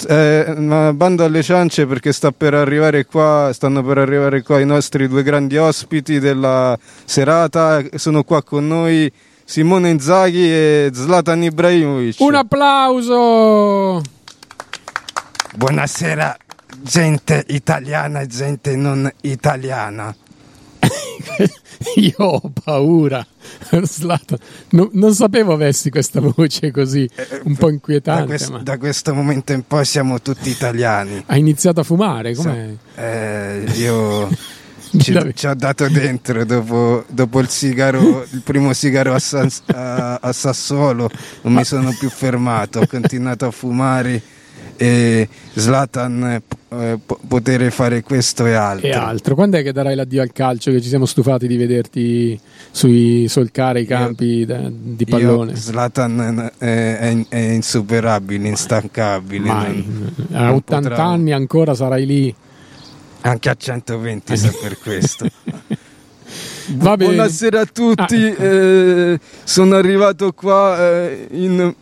Eh, 0.08 0.54
ma 0.56 0.92
bando 0.92 1.24
alle 1.24 1.42
ciance 1.42 1.86
perché 1.86 2.12
sta 2.12 2.30
per 2.30 2.54
arrivare 2.54 3.04
qua, 3.06 3.50
stanno 3.52 3.82
per 3.82 3.98
arrivare 3.98 4.42
qua 4.42 4.60
i 4.60 4.66
nostri 4.66 5.08
due 5.08 5.22
grandi 5.22 5.56
ospiti 5.56 6.18
della 6.18 6.78
serata. 7.04 7.82
Sono 7.94 8.22
qua 8.22 8.42
con 8.42 8.66
noi 8.66 9.10
Simone 9.44 9.90
Inzaghi 9.90 10.48
e 10.48 10.90
Zlatan 10.92 11.42
Ibrahimovic. 11.42 12.20
Un 12.20 12.34
applauso! 12.36 14.00
Buonasera, 15.56 16.36
gente 16.80 17.44
italiana 17.48 18.20
e 18.20 18.26
gente 18.28 18.76
non 18.76 19.10
italiana. 19.22 20.14
Io 21.96 22.14
ho 22.18 22.50
paura. 22.62 23.26
Zlatan. 23.84 24.38
No- 24.70 24.90
non 24.92 25.14
sapevo 25.14 25.54
avessi 25.54 25.88
questa 25.90 26.20
voce 26.20 26.70
così, 26.70 27.08
un 27.44 27.56
po' 27.56 27.66
Da, 27.68 27.72
inquietante. 27.72 28.26
quest- 28.26 28.50
ma- 28.50 28.58
da 28.58 28.76
questo 28.78 29.14
momento 29.14 29.52
in 29.52 29.62
poi 29.66 29.84
siamo 29.84 30.20
tutti 30.20 30.50
italiani. 30.50 31.22
Ha 31.26 31.36
iniziato 31.36 31.80
a 31.80 31.82
fumare? 31.82 32.34
Com'è? 32.34 32.74
Eh, 32.96 33.64
io 33.76 34.28
ci, 34.98 35.32
ci 35.34 35.46
ho 35.46 35.54
dato 35.54 35.88
dentro 35.88 36.44
dopo, 36.44 37.04
dopo 37.08 37.40
il 37.40 37.48
sigaro, 37.48 38.26
il 38.30 38.42
primo 38.42 38.72
sigaro 38.74 39.14
a, 39.14 39.18
San- 39.18 39.48
a- 39.68 40.18
a 40.20 40.32
Sassuolo, 40.32 41.08
non 41.42 41.54
mi 41.54 41.64
sono 41.64 41.94
più 41.98 42.10
fermato, 42.10 42.80
ho 42.80 42.86
continuato 42.86 43.46
a 43.46 43.50
fumare 43.50 44.20
e 44.82 45.28
Zlatan 45.52 46.40
eh, 46.70 46.98
po- 47.04 47.18
poter 47.28 47.70
fare 47.70 48.02
questo 48.02 48.46
e 48.46 48.54
altro. 48.54 48.86
E 48.86 48.92
altro. 48.92 49.34
Quando 49.34 49.58
è 49.58 49.62
che 49.62 49.72
darai 49.72 49.94
l'addio 49.94 50.22
al 50.22 50.32
calcio? 50.32 50.70
Che 50.70 50.80
ci 50.80 50.88
siamo 50.88 51.04
stufati 51.04 51.46
di 51.46 51.58
vederti 51.58 52.40
sui 52.70 53.28
solcare 53.28 53.82
i 53.82 53.84
campi 53.86 54.46
da- 54.46 54.70
di 54.72 55.04
pallone. 55.04 55.50
Io, 55.50 55.56
Zlatan 55.56 56.50
eh, 56.58 56.98
è, 56.98 57.24
è 57.28 57.36
insuperabile, 57.38 58.48
instancabile. 58.48 59.46
Mai. 59.46 59.84
non- 59.86 60.14
A 60.32 60.44
non 60.46 60.54
80 60.54 60.88
potrà- 60.88 61.04
anni 61.04 61.32
ancora 61.32 61.74
sarai 61.74 62.06
lì. 62.06 62.34
Anche 63.22 63.48
a 63.50 63.54
120 63.54 64.34
sa 64.36 64.50
per 64.62 64.78
questo. 64.78 65.26
Va 66.76 66.96
bene. 66.96 67.14
Buonasera 67.14 67.60
a 67.60 67.66
tutti, 67.66 68.14
Ah, 68.14 68.26
ecco. 68.28 68.42
eh, 68.42 69.20
sono 69.44 69.74
arrivato 69.74 70.32
qua 70.32 70.78
eh, 70.78 71.26
in, 71.32 71.74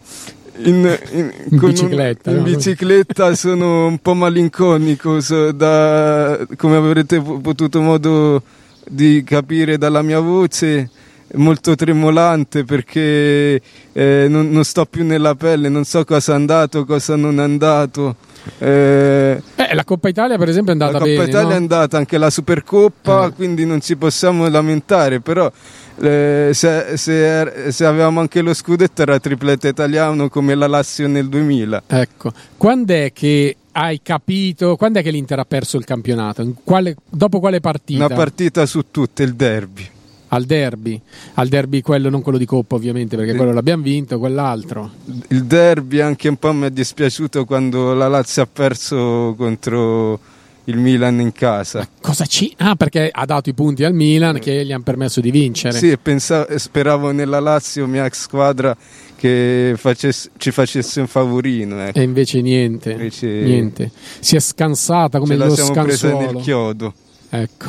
in- 0.64 0.99
in- 1.12 1.33
In 1.51 1.59
con 1.59 1.68
un- 1.68 1.75
bicicletta, 1.75 2.31
in 2.31 2.37
no? 2.38 2.42
bicicletta, 2.42 3.35
sono 3.35 3.87
un 3.87 3.99
po' 3.99 4.14
malinconico, 4.14 5.21
so- 5.21 5.53
da- 5.53 6.38
come 6.57 6.77
avrete 6.77 7.21
po- 7.21 7.38
potuto 7.40 7.81
modo 7.81 8.42
di 8.88 9.23
capire 9.25 9.77
dalla 9.79 10.03
mia 10.03 10.21
voce, 10.21 10.90
molto 11.35 11.75
tremolante 11.75 12.64
perché 12.64 13.61
eh, 13.92 14.27
non, 14.29 14.51
non 14.51 14.64
sto 14.64 14.87
più 14.87 15.05
nella 15.05 15.35
pelle, 15.35 15.68
non 15.68 15.85
so 15.85 16.05
cosa 16.05 16.33
è 16.33 16.35
andato, 16.35 16.85
cosa 16.87 17.16
non 17.16 17.38
è 17.38 17.42
andato. 17.42 18.16
Eh, 18.59 19.42
Eh, 19.57 19.75
la 19.75 19.85
Coppa 19.85 20.09
Italia, 20.09 20.38
per 20.38 20.49
esempio, 20.49 20.73
è 20.73 20.77
andata 20.77 20.92
la 20.92 20.99
Coppa 21.01 21.11
bene. 21.11 21.29
Italia 21.29 21.49
no? 21.49 21.53
è 21.55 21.57
andata 21.57 21.97
anche 21.99 22.16
la 22.16 22.31
Supercoppa, 22.31 23.27
Eh. 23.27 23.33
quindi 23.35 23.66
non 23.66 23.81
ci 23.83 23.97
possiamo 23.97 24.49
lamentare, 24.49 25.21
però 25.21 25.51
eh, 26.00 26.50
se, 26.52 26.96
se- 26.96 27.70
se 27.72 27.84
avevamo 27.84 28.20
anche 28.20 28.40
lo 28.40 28.54
scudetto 28.54 29.02
era 29.02 29.18
triplete 29.18 29.68
italiano 29.68 30.28
come 30.28 30.54
la 30.54 30.66
Lazio 30.66 31.08
nel 31.08 31.28
2000. 31.28 31.82
Ecco, 31.87 32.32
quando 32.56 32.92
è 32.94 33.12
che 33.12 33.56
hai 33.72 34.00
capito? 34.02 34.76
Quando 34.76 34.98
è 34.98 35.02
che 35.02 35.11
l'Inter 35.11 35.38
ha 35.40 35.44
perso 35.44 35.76
il 35.76 35.84
campionato? 35.84 36.52
Quale- 36.64 36.96
dopo 37.08 37.40
quale 37.40 37.61
partita? 37.61 38.04
Una 38.04 38.14
partita 38.14 38.66
su 38.66 38.84
tutte, 38.90 39.22
il 39.22 39.34
derby. 39.34 39.87
Al 40.30 40.44
derby, 40.44 41.00
al 41.34 41.48
derby 41.48 41.80
quello, 41.80 42.11
non 42.11 42.20
quello 42.20 42.37
di 42.37 42.44
Coppa 42.44 42.74
ovviamente, 42.74 43.16
perché 43.16 43.34
quello 43.34 43.52
l'abbiamo 43.52 43.82
vinto, 43.82 44.18
quell'altro. 44.18 44.90
Il 45.28 45.44
derby 45.44 46.00
anche 46.00 46.28
un 46.28 46.37
po' 46.37 46.52
mi 46.52 46.66
è 46.66 46.70
dispiaciuto 46.70 47.46
quando 47.46 47.94
la 47.94 48.08
Lazio 48.08 48.42
ha 48.42 48.48
perso 48.52 49.34
contro 49.38 50.20
il 50.68 50.76
Milan 50.78 51.20
in 51.20 51.33
casa. 51.33 51.88
Cosa 52.00 52.26
ci... 52.26 52.52
Ah, 52.59 52.74
perché 52.76 53.09
ha 53.12 53.24
dato 53.24 53.48
i 53.48 53.54
punti 53.54 53.85
al 53.85 53.94
Milan 53.94 54.38
che 54.38 54.64
gli 54.64 54.72
hanno 54.72 54.83
permesso 54.83 55.20
di 55.20 55.31
vincere. 55.31 55.76
Sì, 55.76 55.90
e 55.90 55.96
pensa- 55.98 56.46
speravo 56.59 57.11
nella 57.11 57.40
Lazio, 57.40 57.87
mia 57.87 58.04
ex 58.04 58.20
squadra, 58.20 58.76
che 59.16 59.74
facesse- 59.76 60.31
ci 60.37 60.50
facesse 60.50 61.00
un 61.00 61.07
favorino. 61.07 61.83
ecco. 61.87 61.98
E 61.98 62.02
invece 62.02 62.40
niente, 62.42 62.92
Invece- 62.92 63.26
niente. 63.28 63.90
Si 64.20 64.37
è 64.37 64.40
scansata 64.40 65.18
come 65.18 65.35
Ce 65.35 65.38
la 65.40 65.46
lo 65.46 65.54
siamo 65.54 65.72
presa 65.83 66.09
scansuolo. 66.09 66.33
nel 66.33 66.42
chiodo. 66.42 66.94
Ecco. 67.31 67.66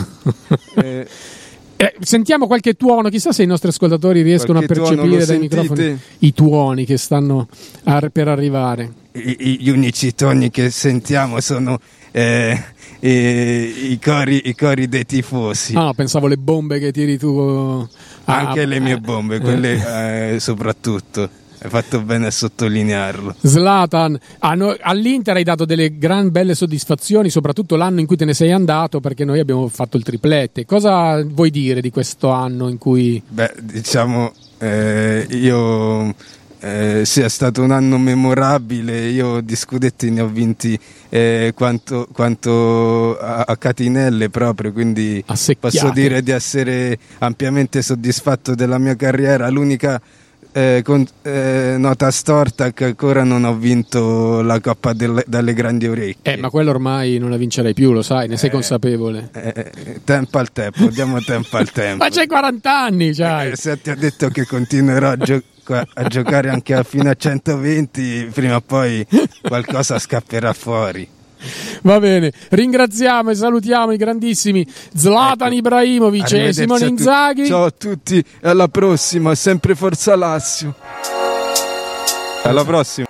Eh, 0.75 1.07
Eh, 1.81 1.93
sentiamo 2.01 2.45
qualche 2.45 2.73
tuono, 2.73 3.07
chissà 3.07 3.31
se 3.31 3.41
i 3.43 3.45
nostri 3.45 3.69
ascoltatori 3.69 4.21
riescono 4.21 4.59
a 4.59 4.65
Qualche 4.65 4.81
percepire 4.97 5.25
dai 5.25 5.39
microfoni 5.39 5.97
i 6.19 6.33
tuoni 6.33 6.83
che 6.85 6.97
stanno 6.97 7.47
a- 7.85 8.09
per 8.11 8.27
arrivare. 8.27 8.91
I- 9.13 9.59
gli 9.61 9.69
unici 9.69 10.13
toni 10.13 10.49
che 10.49 10.71
sentiamo 10.71 11.39
sono 11.39 11.79
eh, 12.11 12.61
i, 13.01 13.91
i 13.91 13.99
cori, 14.03 14.41
i 14.49 14.55
cori 14.55 14.87
dei 14.87 15.05
tifosi. 15.05 15.75
Ah, 15.75 15.85
no, 15.85 15.93
pensavo 15.93 16.27
le 16.27 16.37
bombe 16.37 16.79
che 16.79 16.91
tiri 16.91 17.17
tu. 17.17 17.87
ah, 18.25 18.35
Anche 18.37 18.65
le 18.65 18.79
mie 18.79 18.93
eh, 18.93 18.99
bombe, 18.99 19.39
quelle 19.39 20.33
eh, 20.33 20.39
soprattutto. 20.39 21.29
hai 21.61 21.69
fatto 21.69 22.01
bene 22.01 22.27
a 22.27 22.31
sottolinearlo. 22.31 23.35
Zlatan, 23.41 24.17
all'Inter 24.39 25.35
hai 25.35 25.43
dato 25.43 25.65
delle 25.65 25.97
gran 25.97 26.31
belle 26.31 26.55
soddisfazioni, 26.55 27.29
soprattutto 27.29 27.75
l'anno 27.75 27.99
in 27.99 28.05
cui 28.05 28.15
te 28.17 28.25
ne 28.25 28.33
sei 28.33 28.51
andato, 28.51 28.99
perché 28.99 29.25
noi 29.25 29.39
abbiamo 29.39 29.67
fatto 29.67 29.97
il 29.97 30.03
triplete. 30.03 30.65
Cosa 30.65 31.23
vuoi 31.25 31.51
dire 31.51 31.81
di 31.81 31.91
questo 31.91 32.29
anno 32.29 32.67
in 32.69 32.77
cui 32.77 33.21
Beh, 33.27 33.53
diciamo, 33.61 34.31
eh, 34.57 35.25
io 35.31 36.13
eh, 36.59 37.01
sia 37.05 37.29
stato 37.29 37.61
un 37.61 37.71
anno 37.71 37.97
memorabile, 37.97 39.07
io 39.07 39.41
di 39.41 39.55
scudetti 39.55 40.09
ne 40.11 40.21
ho 40.21 40.27
vinti 40.27 40.77
eh, 41.09 41.53
quanto, 41.55 42.07
quanto 42.11 43.17
a, 43.17 43.45
a 43.47 43.57
catinelle 43.57 44.29
proprio, 44.29 44.71
quindi 44.71 45.23
posso 45.59 45.89
dire 45.91 46.21
di 46.21 46.31
essere 46.31 46.97
ampiamente 47.19 47.81
soddisfatto 47.81 48.55
della 48.55 48.77
mia 48.77 48.95
carriera. 48.95 49.49
L'unica 49.49 50.01
eh, 50.51 50.81
con- 50.83 51.05
eh, 51.21 51.75
nota 51.77 52.09
storta 52.11 52.71
che 52.73 52.85
ancora 52.85 53.23
non 53.23 53.43
ho 53.45 53.55
vinto 53.55 54.41
la 54.41 54.59
Coppa 54.59 54.93
delle, 54.93 55.23
dalle 55.27 55.53
grandi 55.53 55.87
orecchie. 55.87 56.33
Eh, 56.33 56.37
ma 56.37 56.49
quello 56.49 56.71
ormai 56.71 57.17
non 57.17 57.29
la 57.29 57.37
vincerai 57.37 57.73
più, 57.73 57.91
lo 57.91 58.01
sai, 58.01 58.27
ne 58.27 58.37
sei 58.37 58.49
Eh, 58.49 58.51
consapevole. 58.51 59.29
Eh, 59.33 59.99
tempo 60.03 60.37
al 60.39 60.51
tempo, 60.51 60.87
diamo 60.87 61.19
tempo 61.21 61.57
al 61.57 61.69
tempo. 61.73 62.03
Ma 62.03 62.09
c'hai 62.09 62.27
40 62.27 62.79
anni, 62.83 63.13
c'hai. 63.13 63.51
Eh, 63.51 63.55
se 63.55 63.79
ti 63.81 63.89
ha 63.89 63.95
detto 63.95 64.29
che 64.29 64.45
continuerò 64.45 65.09
a, 65.09 65.17
gio- 65.17 65.41
a 65.93 66.03
giocare 66.07 66.49
anche 66.49 66.83
fino 66.83 67.09
a 67.09 67.13
120, 67.15 68.29
prima 68.33 68.55
o 68.55 68.61
poi 68.61 69.05
qualcosa 69.41 69.99
scapperà 69.99 70.53
fuori. 70.53 71.07
Va 71.81 71.99
bene, 71.99 72.31
ringraziamo 72.49 73.29
e 73.29 73.35
salutiamo 73.35 73.91
i 73.91 73.97
grandissimi 73.97 74.65
Zlatan 74.93 75.53
Ibrahimovic 75.53 76.31
e 76.31 76.53
Simone. 76.53 76.87
Inzaghi. 76.87 77.45
Ciao 77.45 77.65
a 77.65 77.71
tutti 77.71 78.17
e 78.17 78.47
alla 78.47 78.67
prossima, 78.67 79.35
sempre 79.35 79.75
Forza 79.75 80.15
Lazio. 80.15 80.75
Alla 82.43 82.63
prossima. 82.63 83.07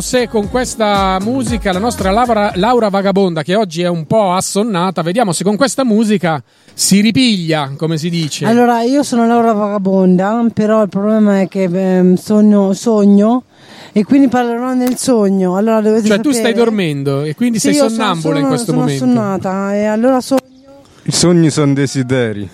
Se 0.00 0.28
con 0.28 0.48
questa 0.48 1.18
musica 1.20 1.72
la 1.72 1.78
nostra 1.80 2.10
Laura, 2.12 2.52
Laura 2.54 2.88
Vagabonda, 2.88 3.42
che 3.42 3.56
oggi 3.56 3.82
è 3.82 3.88
un 3.88 4.06
po' 4.06 4.32
assonnata, 4.32 5.02
vediamo 5.02 5.32
se 5.32 5.42
con 5.44 5.56
questa 5.56 5.84
musica 5.84 6.42
si 6.72 7.00
ripiglia, 7.00 7.72
come 7.76 7.98
si 7.98 8.08
dice. 8.08 8.46
Allora, 8.46 8.82
io 8.82 9.02
sono 9.02 9.26
Laura 9.26 9.52
Vagabonda, 9.52 10.46
però 10.54 10.82
il 10.84 10.88
problema 10.88 11.40
è 11.40 11.48
che 11.48 11.64
ehm, 11.64 12.14
sogno, 12.14 12.72
sogno 12.72 13.42
e 13.92 14.04
quindi 14.04 14.28
parlerò 14.28 14.72
nel 14.72 14.96
sogno. 14.96 15.56
Allora 15.56 15.80
dovete 15.80 16.06
cioè 16.06 16.16
tu 16.20 16.30
sapere- 16.30 16.52
stai 16.52 16.54
dormendo 16.54 17.22
e 17.22 17.34
quindi 17.34 17.58
Sì, 17.58 17.72
sei 17.74 17.88
sonnambula 17.88 18.20
sono- 18.20 18.38
in 18.38 18.46
questo 18.46 18.66
sono 18.66 18.78
momento. 18.78 19.04
assonnata 19.04 19.74
e 19.74 19.84
allora 19.84 20.20
sogno 20.20 20.40
I 21.02 21.12
sogni 21.12 21.50
sono 21.50 21.74
desideri. 21.74 22.48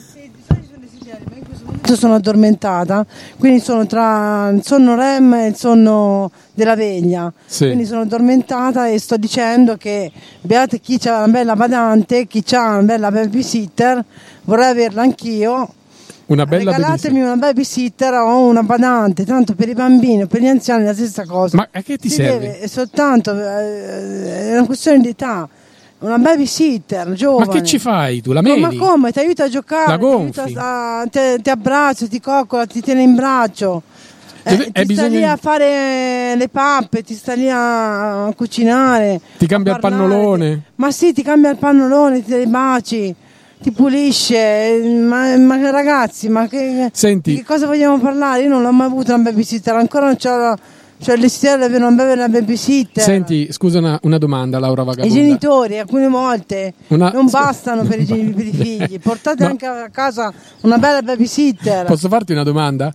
Io 1.87 1.97
sono 1.97 2.15
addormentata, 2.15 3.05
quindi 3.39 3.61
sono 3.61 3.87
tra 3.87 4.49
il 4.49 4.63
sonno 4.65 4.95
REM 4.95 5.35
e 5.35 5.47
il 5.49 5.55
sonno 5.57 6.31
della 6.55 6.75
veglia. 6.75 7.31
Sì. 7.45 7.67
Quindi 7.67 7.85
sono 7.85 8.01
addormentata 8.01 8.89
e 8.89 8.99
sto 8.99 9.19
dicendo 9.19 9.77
che 9.77 10.11
beate 10.41 10.81
chi 10.81 10.99
ha 11.05 11.19
una 11.19 11.29
bella 11.29 11.55
badante, 11.57 12.27
chi 12.27 12.43
ha 12.55 12.71
una 12.79 12.83
bella 12.83 13.11
babysitter, 13.11 14.03
vorrei 14.45 14.71
averla 14.71 15.03
anch'io. 15.03 15.69
Una 16.27 16.47
bella 16.47 16.71
Regalatemi 16.73 17.21
una 17.21 17.37
babysitter 17.37 18.15
o 18.15 18.47
una 18.47 18.63
badante, 18.63 19.27
tanto 19.27 19.55
per 19.55 19.69
i 19.69 19.75
bambini 19.75 20.23
o 20.23 20.27
per 20.27 20.41
gli 20.41 20.47
anziani 20.47 20.85
è 20.85 20.87
la 20.87 20.95
stessa 20.95 21.27
cosa. 21.27 21.59
Ma 21.59 21.69
a 21.71 21.83
che 21.83 21.99
ti 21.99 22.09
Si 22.09 22.15
serve? 22.15 22.39
deve- 22.39 22.59
è 22.61 22.67
soltanto 22.67 23.39
eh, 23.39 24.49
è 24.49 24.57
una 24.57 24.65
questione 24.65 25.01
di 25.01 25.09
età. 25.09 25.47
Una 26.05 26.19
babysitter 26.19 27.13
giovane. 27.13 27.47
Ma 27.47 27.53
che 27.53 27.63
ci 27.65 27.79
fai 27.79 28.21
tu? 28.21 28.33
La 28.33 28.43
No, 28.43 28.57
meni? 28.57 28.77
ma 28.77 28.87
come? 28.87 29.11
Ti 29.11 29.21
aiuta 29.21 29.45
a 29.45 29.49
giocare, 29.49 29.91
La 29.93 29.97
ti, 30.31 30.41
aiuta 30.41 30.63
a- 31.01 31.07
ti- 31.11 31.43
ti 31.43 31.49
abbraccia, 31.51 32.07
ti 32.07 32.21
coccola, 32.21 32.67
ti 32.67 32.83
tiene 32.83 33.01
in 33.03 33.15
braccio. 33.15 33.83
Eh, 34.43 34.71
ti 34.85 34.93
sta 34.95 35.07
lì 35.07 35.25
a 35.25 35.37
fare 35.37 36.35
le 36.37 36.49
pappe, 36.51 37.03
ti 37.03 37.15
sta 37.15 37.33
lì 37.33 37.49
a, 37.51 38.31
cucinare. 38.37 39.19
Ti 39.39 39.47
cambia 39.47 39.73
il 39.73 39.81
pannolone? 39.81 40.63
Ma 40.75 40.91
sì, 40.91 41.15
ti 41.15 41.23
cambia 41.23 41.49
il 41.51 41.57
pannolone, 41.57 42.23
ti 42.23 42.31
dà 42.33 42.37
i 42.37 42.47
baci, 42.47 43.15
ti 43.63 43.71
pulisce. 43.71 44.79
Ma, 45.03 45.35
ma 45.39 45.71
ragazzi, 45.71 46.29
ma 46.29 46.47
che, 46.47 46.91
Senti. 46.93 47.31
di 47.31 47.37
che 47.39 47.45
cosa 47.45 47.65
vogliamo 47.67 47.99
parlare? 47.99 48.43
Io 48.43 48.51
non 48.51 48.61
l'ho 48.61 48.73
mai 48.73 48.89
avuto 48.89 49.15
una 49.15 49.23
babysitter, 49.23 49.75
ancora 49.75 50.05
non 50.05 50.17
c'ho, 50.17 50.55
la- 50.99 51.05
c'ho 51.05 51.13
il 51.13 51.21
desiderio 51.21 51.69
di 51.69 51.75
avere 51.75 52.15
una, 52.15 52.29
babysitter. 52.29 53.03
Senti, 53.03 53.53
scusa 53.53 53.79
una, 53.79 53.99
una 54.03 54.19
domanda, 54.19 54.59
Laura 54.59 54.83
I 54.83 54.85
Vagabonda. 54.85 55.15
genitori 55.15 55.79
alcune 55.79 56.09
volte 56.09 56.75
Una- 56.89 57.11
non 57.11 57.27
bastano 57.27 57.83
per 57.83 58.01
i, 58.01 58.05
geni- 58.05 58.33
per 58.33 58.47
i 58.47 58.53
figli, 58.55 58.99
portate 59.01 59.43
No. 59.45 59.51
anche 59.51 59.67
a 59.67 59.89
casa 59.91 60.33
una 60.63 60.79
bella 60.79 61.03
babysitter. 61.03 61.87
Posso 61.87 62.09
farti 62.09 62.33
una 62.33 62.43
domanda? 62.45 62.95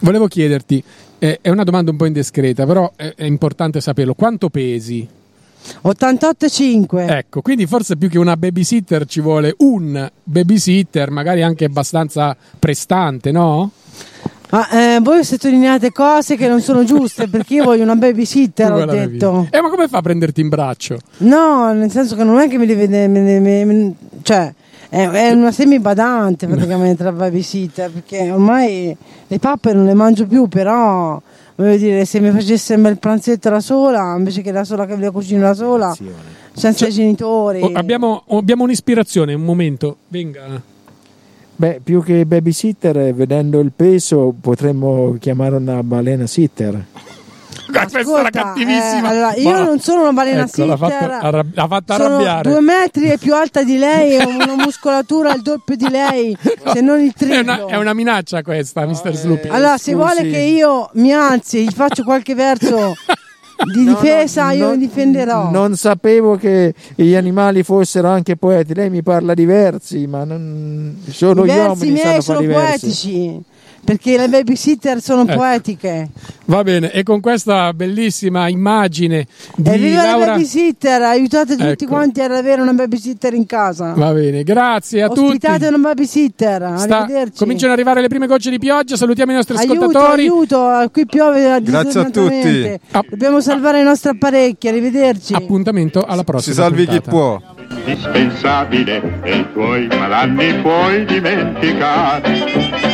Volevo 0.00 0.26
chiederti, 0.26 0.82
eh, 1.18 1.38
è 1.40 1.48
una 1.48 1.64
domanda 1.64 1.90
un 1.90 1.96
po' 1.96 2.04
indiscreta, 2.06 2.66
però 2.66 2.92
è, 2.96 3.14
è 3.16 3.24
importante 3.24 3.80
saperlo. 3.80 4.14
Quanto 4.14 4.50
pesi? 4.50 5.08
88,5. 5.82 7.08
Ecco, 7.08 7.40
quindi 7.42 7.66
forse 7.66 7.96
più 7.96 8.08
che 8.08 8.18
una 8.18 8.36
babysitter 8.36 9.04
ci 9.06 9.20
vuole 9.20 9.54
un 9.58 10.08
babysitter, 10.22 11.10
magari 11.10 11.42
anche 11.42 11.64
abbastanza 11.64 12.36
prestante, 12.58 13.32
no? 13.32 13.70
Ma 14.50 14.68
eh, 14.70 15.00
voi 15.00 15.24
sottolineate 15.24 15.90
cose 15.92 16.36
che 16.36 16.46
non 16.48 16.60
sono 16.60 16.84
giuste 16.84 17.28
perché 17.28 17.54
io 17.54 17.64
voglio 17.64 17.82
una 17.82 17.96
babysitter, 17.96 18.72
ho 18.72 18.84
detto. 18.84 19.48
Eh, 19.50 19.60
ma 19.60 19.68
come 19.68 19.88
fa 19.88 19.98
a 19.98 20.02
prenderti 20.02 20.40
in 20.40 20.48
braccio? 20.48 20.98
No, 21.18 21.72
nel 21.72 21.90
senso 21.90 22.14
che 22.14 22.24
non 22.24 22.38
è 22.38 22.48
che 22.48 22.58
mi 22.58 22.66
deve. 22.66 23.08
me- 23.08 23.40
me- 23.40 23.64
me- 23.64 23.94
cioè, 24.22 24.52
è, 24.88 25.08
è 25.08 25.30
una 25.32 25.50
semibadante 25.50 26.46
praticamente 26.46 27.02
la 27.02 27.12
babysitter 27.12 27.90
perché 27.90 28.30
ormai 28.30 28.96
le 29.26 29.38
pappe 29.38 29.72
non 29.72 29.84
le 29.84 29.94
mangio 29.94 30.26
più, 30.26 30.46
però. 30.46 31.20
Voglio 31.58 31.76
dire, 31.78 32.04
se 32.04 32.20
mi 32.20 32.30
facesse 32.30 32.74
un 32.74 32.82
bel 32.82 32.98
pranzetto 32.98 33.48
da 33.48 33.60
sola, 33.60 34.14
invece 34.14 34.42
che 34.42 34.52
da 34.52 34.62
sola 34.62 34.84
che 34.84 34.94
le 34.94 35.10
cucino 35.10 35.40
da 35.40 35.54
sola, 35.54 35.96
senza 36.52 36.86
i 36.86 36.90
genitori. 36.92 37.62
Oh, 37.62 37.70
abbiamo, 37.72 38.24
oh, 38.26 38.36
abbiamo 38.36 38.64
un'ispirazione, 38.64 39.32
un 39.32 39.40
momento. 39.42 39.96
Venga. 40.08 40.74
Beh, 41.58 41.80
più 41.82 42.02
che 42.02 42.26
babysitter, 42.26 42.98
eh, 42.98 43.12
vedendo 43.14 43.60
il 43.60 43.72
peso, 43.74 44.34
potremmo 44.38 45.16
chiamare 45.18 45.56
una 45.56 45.82
balena 45.82 46.26
sitter. 46.26 46.84
Questa 47.66 47.98
era 47.98 48.08
Ascolta, 48.08 48.30
cattivissima. 48.30 49.02
eh, 49.10 49.16
allora, 49.16 49.34
io 49.34 49.50
Ma- 49.50 49.62
non 49.64 49.80
sono 49.80 50.02
una 50.02 50.12
balena 50.12 50.42
Ecco, 50.44 50.64
l'ha 50.64 50.76
sitter. 50.76 50.90
fatto 51.08 51.26
arrab- 51.26 51.54
l'ha 51.54 51.66
fatta 51.66 51.94
sono 51.96 52.06
arrabbiare. 52.14 52.50
due 52.50 52.60
metri 52.60 53.10
e 53.10 53.18
più 53.18 53.34
alta 53.34 53.62
di 53.64 53.76
lei 53.78 54.16
ho 54.22 54.28
una 54.28 54.54
muscolatura 54.54 55.34
il 55.34 55.42
doppio 55.42 55.74
di 55.76 55.88
lei, 55.88 56.36
se 56.72 56.80
non 56.80 57.00
il 57.00 57.10
È 57.10 57.12
triplo. 57.16 57.40
una, 57.40 57.66
è 57.66 57.76
una 57.76 57.92
minaccia 57.94 58.42
questa, 58.42 58.86
Mr. 58.86 59.14
Sloopy. 59.14 59.48
Allora, 59.48 59.78
se 59.78 59.94
vuole 59.94 60.22
che 60.28 60.38
io 60.38 60.90
mi 60.94 61.12
alzi 61.12 61.58
e 61.58 61.62
gli 61.64 61.72
faccio 61.72 62.04
qualche 62.04 62.34
verso 62.34 62.94
di 63.72 63.84
difesa, 63.84 64.52
io 64.52 64.70
mi 64.70 64.78
difenderò. 64.78 65.50
Non 65.50 65.76
sapevo 65.76 66.36
che 66.36 66.74
gli 66.94 67.14
animali 67.14 67.62
fossero 67.62 68.08
anche 68.08 68.36
poeti. 68.36 68.74
Lei 68.74 68.90
mi 68.90 69.02
parla 69.02 69.34
di 69.34 69.44
versi, 69.44 70.06
ma 70.06 70.24
non... 70.24 70.96
solo 71.08 71.44
I 71.44 71.48
gli 71.48 71.56
uomini 71.56 71.96
sanno 71.98 72.20
fare 72.20 72.44
i 72.44 72.46
versi. 72.46 72.80
poetici, 72.80 73.42
perché 73.86 74.18
le 74.18 74.28
babysitter 74.28 75.00
sono 75.00 75.22
Ecco. 75.22 75.34
poetiche. 75.36 76.08
Va 76.46 76.62
bene, 76.62 76.90
e 76.92 77.02
con 77.04 77.20
questa 77.20 77.72
bellissima 77.72 78.48
immagine 78.48 79.26
di 79.56 79.70
E 79.70 79.78
viva 79.78 80.02
Laura. 80.02 80.26
la 80.26 80.32
babysitter, 80.32 81.02
aiutate 81.02 81.56
tutti 81.56 81.84
Ecco. 81.84 81.86
quanti 81.86 82.20
ad 82.20 82.32
avere 82.32 82.60
una 82.60 82.72
babysitter 82.72 83.32
in 83.34 83.46
casa. 83.46 83.92
Va 83.96 84.12
bene, 84.12 84.42
grazie 84.42 85.02
a 85.02 85.08
Ospitate 85.10 85.58
tutti. 85.58 85.66
una 85.74 85.78
babysitter, 85.78 86.72
Sta- 86.78 86.98
arrivederci. 86.98 87.38
cominciano 87.38 87.72
ad 87.72 87.78
arrivare 87.78 88.00
le 88.00 88.08
prime 88.08 88.26
gocce 88.26 88.50
di 88.50 88.58
pioggia. 88.58 88.96
Salutiamo 88.96 89.30
i 89.32 89.34
nostri 89.36 89.56
Aiuto, 89.56 89.72
ascoltatori. 89.84 90.22
aiuto, 90.22 90.90
qui 90.92 91.06
piove 91.06 91.60
Grazie 91.62 92.00
a 92.00 92.10
tutti. 92.10 92.80
Dobbiamo 93.08 93.40
salvare 93.40 93.80
i 93.80 93.84
nostri 93.84 94.10
apparecchi, 94.10 94.68
arrivederci. 94.68 95.32
Appuntamento 95.34 96.02
alla 96.02 96.24
prossima. 96.24 96.54
Si 96.54 96.60
salvi 96.60 96.86
chi 96.86 97.00
puntata. 97.00 97.10
può. 97.10 97.40
indispensabile 97.86 99.20
e 99.22 99.36
i 99.38 99.46
tuoi 99.52 99.86
malanni 99.88 100.60
puoi 100.60 101.04
dimenticare. 101.04 102.85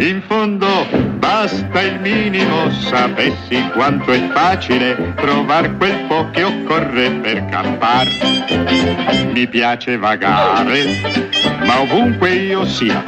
In 0.00 0.22
fondo 0.26 0.86
basta 1.18 1.82
il 1.82 2.00
minimo, 2.00 2.70
sapessi 2.70 3.62
quanto 3.74 4.12
è 4.12 4.28
facile 4.28 5.12
trovare 5.14 5.74
quel 5.74 6.06
po' 6.08 6.30
che 6.30 6.42
occorre 6.42 7.10
per 7.10 7.44
campar. 7.44 8.08
Mi 9.34 9.46
piace 9.46 9.98
vagare, 9.98 10.84
ma 11.66 11.82
ovunque 11.82 12.30
io 12.30 12.64
sia, 12.64 13.04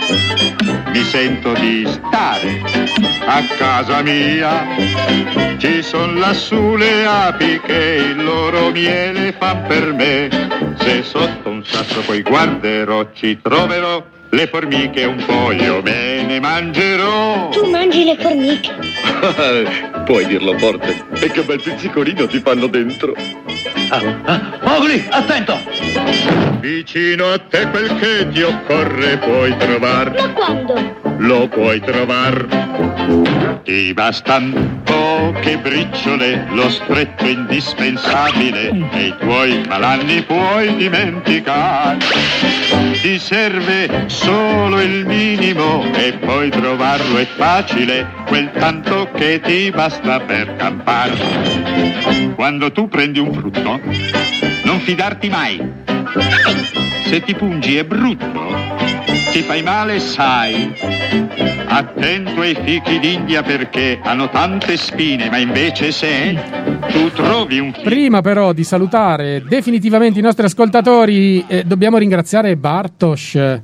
mi 0.93 1.03
sento 1.05 1.55
di 1.55 1.87
stare 1.89 2.61
a 3.25 3.43
casa 3.57 4.03
mia. 4.03 4.67
Ci 5.57 5.83
son 5.83 6.19
lassù 6.19 6.77
le 6.77 7.07
api 7.07 7.59
che 7.61 8.05
il 8.11 8.23
loro 8.23 8.71
miele 8.71 9.33
fan 9.33 9.63
per 9.67 9.95
me. 9.95 10.29
Se 10.79 11.03
sotto 11.05 11.49
un 11.49 11.65
sasso 11.65 12.03
poi 12.03 12.21
guarderò, 12.21 13.13
ci 13.15 13.41
troverò 13.41 14.05
le 14.33 14.47
formiche 14.47 15.05
un 15.05 15.23
po' 15.27 15.53
io 15.53 15.83
me 15.83 16.23
ne 16.23 16.41
mangerò. 16.41 17.51
Tu 17.51 17.69
mangi 17.69 18.05
le 18.05 18.17
formiche. 18.19 18.71
Puoi 20.05 20.27
dirlo 20.27 20.57
forte. 20.59 21.05
E 21.13 21.31
che 21.31 21.43
bel 21.43 21.61
pizzicolino 21.61 22.27
ti 22.27 22.41
fanno 22.41 22.67
dentro. 22.67 23.15
Mowgli, 24.63 25.07
attento! 25.11 25.59
Vicino 26.61 27.33
a 27.33 27.39
te 27.39 27.69
quel 27.69 27.95
che 27.99 28.27
ti 28.31 28.41
occorre 28.41 29.19
puoi 29.19 29.55
trovar. 29.59 30.15
Ma 30.19 30.33
quando? 30.33 31.01
Lo 31.19 31.47
puoi 31.49 31.79
trovar. 31.81 33.61
Ti 33.65 33.93
bastan 33.93 34.81
poche 34.83 35.59
briciole, 35.59 36.47
lo 36.53 36.71
stretto 36.71 37.27
indispensabile 37.27 38.71
e 38.93 39.07
i 39.09 39.15
tuoi 39.21 39.63
malanni 39.69 40.23
puoi 40.23 40.75
dimenticare. 40.77 41.99
Ti 43.03 43.19
serve 43.19 44.05
solo 44.07 44.81
il 44.81 45.05
minimo 45.05 45.85
e 45.93 46.15
poi 46.15 46.49
trovarlo 46.49 47.19
è 47.19 47.27
facile, 47.27 48.07
quel 48.33 48.51
tanto 48.53 49.11
che 49.13 49.43
ti 49.45 49.71
basta 49.71 50.19
per 50.21 50.57
campare. 50.57 51.13
Quando 52.35 52.73
tu 52.73 52.89
prendi 52.89 53.19
un 53.19 53.31
frutto, 53.31 53.79
non 54.65 54.81
fidarti 54.81 55.29
mai. 55.29 55.61
Se 57.05 57.21
ti 57.21 57.35
pungi 57.35 57.77
è 57.77 57.85
brutto, 57.85 58.41
ti 59.33 59.43
fai 59.43 59.63
male, 59.63 60.01
sai. 60.01 60.75
Attento 61.67 62.41
ai 62.41 62.57
fichi 62.65 62.99
d'India 62.99 63.43
perché 63.43 64.01
hanno 64.03 64.31
tante 64.31 64.79
spine, 64.79 65.29
ma 65.29 65.37
invece 65.37 65.93
se 65.93 66.35
tu 66.91 67.11
trovi 67.11 67.59
un 67.59 67.71
Prima 67.83 68.23
però 68.23 68.55
di 68.55 68.65
salutare 68.65 69.43
definitivamente 69.47 70.19
i 70.19 70.23
nostri 70.23 70.47
ascoltatori, 70.47 71.45
eh, 71.47 71.65
dobbiamo 71.65 71.99
ringraziare 71.99 72.57
Bartosz 72.57 73.61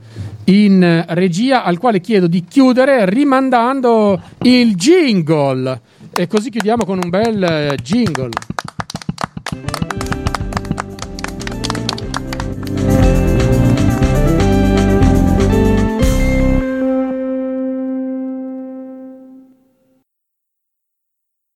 in 0.48 1.04
regia, 1.08 1.62
al 1.62 1.78
quale 1.78 2.00
chiedo 2.00 2.26
di 2.26 2.44
chiudere 2.44 3.04
rimandando 3.08 4.20
il 4.42 4.74
jingle. 4.74 5.80
E 6.10 6.26
così 6.26 6.50
chiudiamo 6.50 6.84
con 6.84 7.00
un 7.02 7.10
bel 7.10 7.74
jingle. 7.82 8.30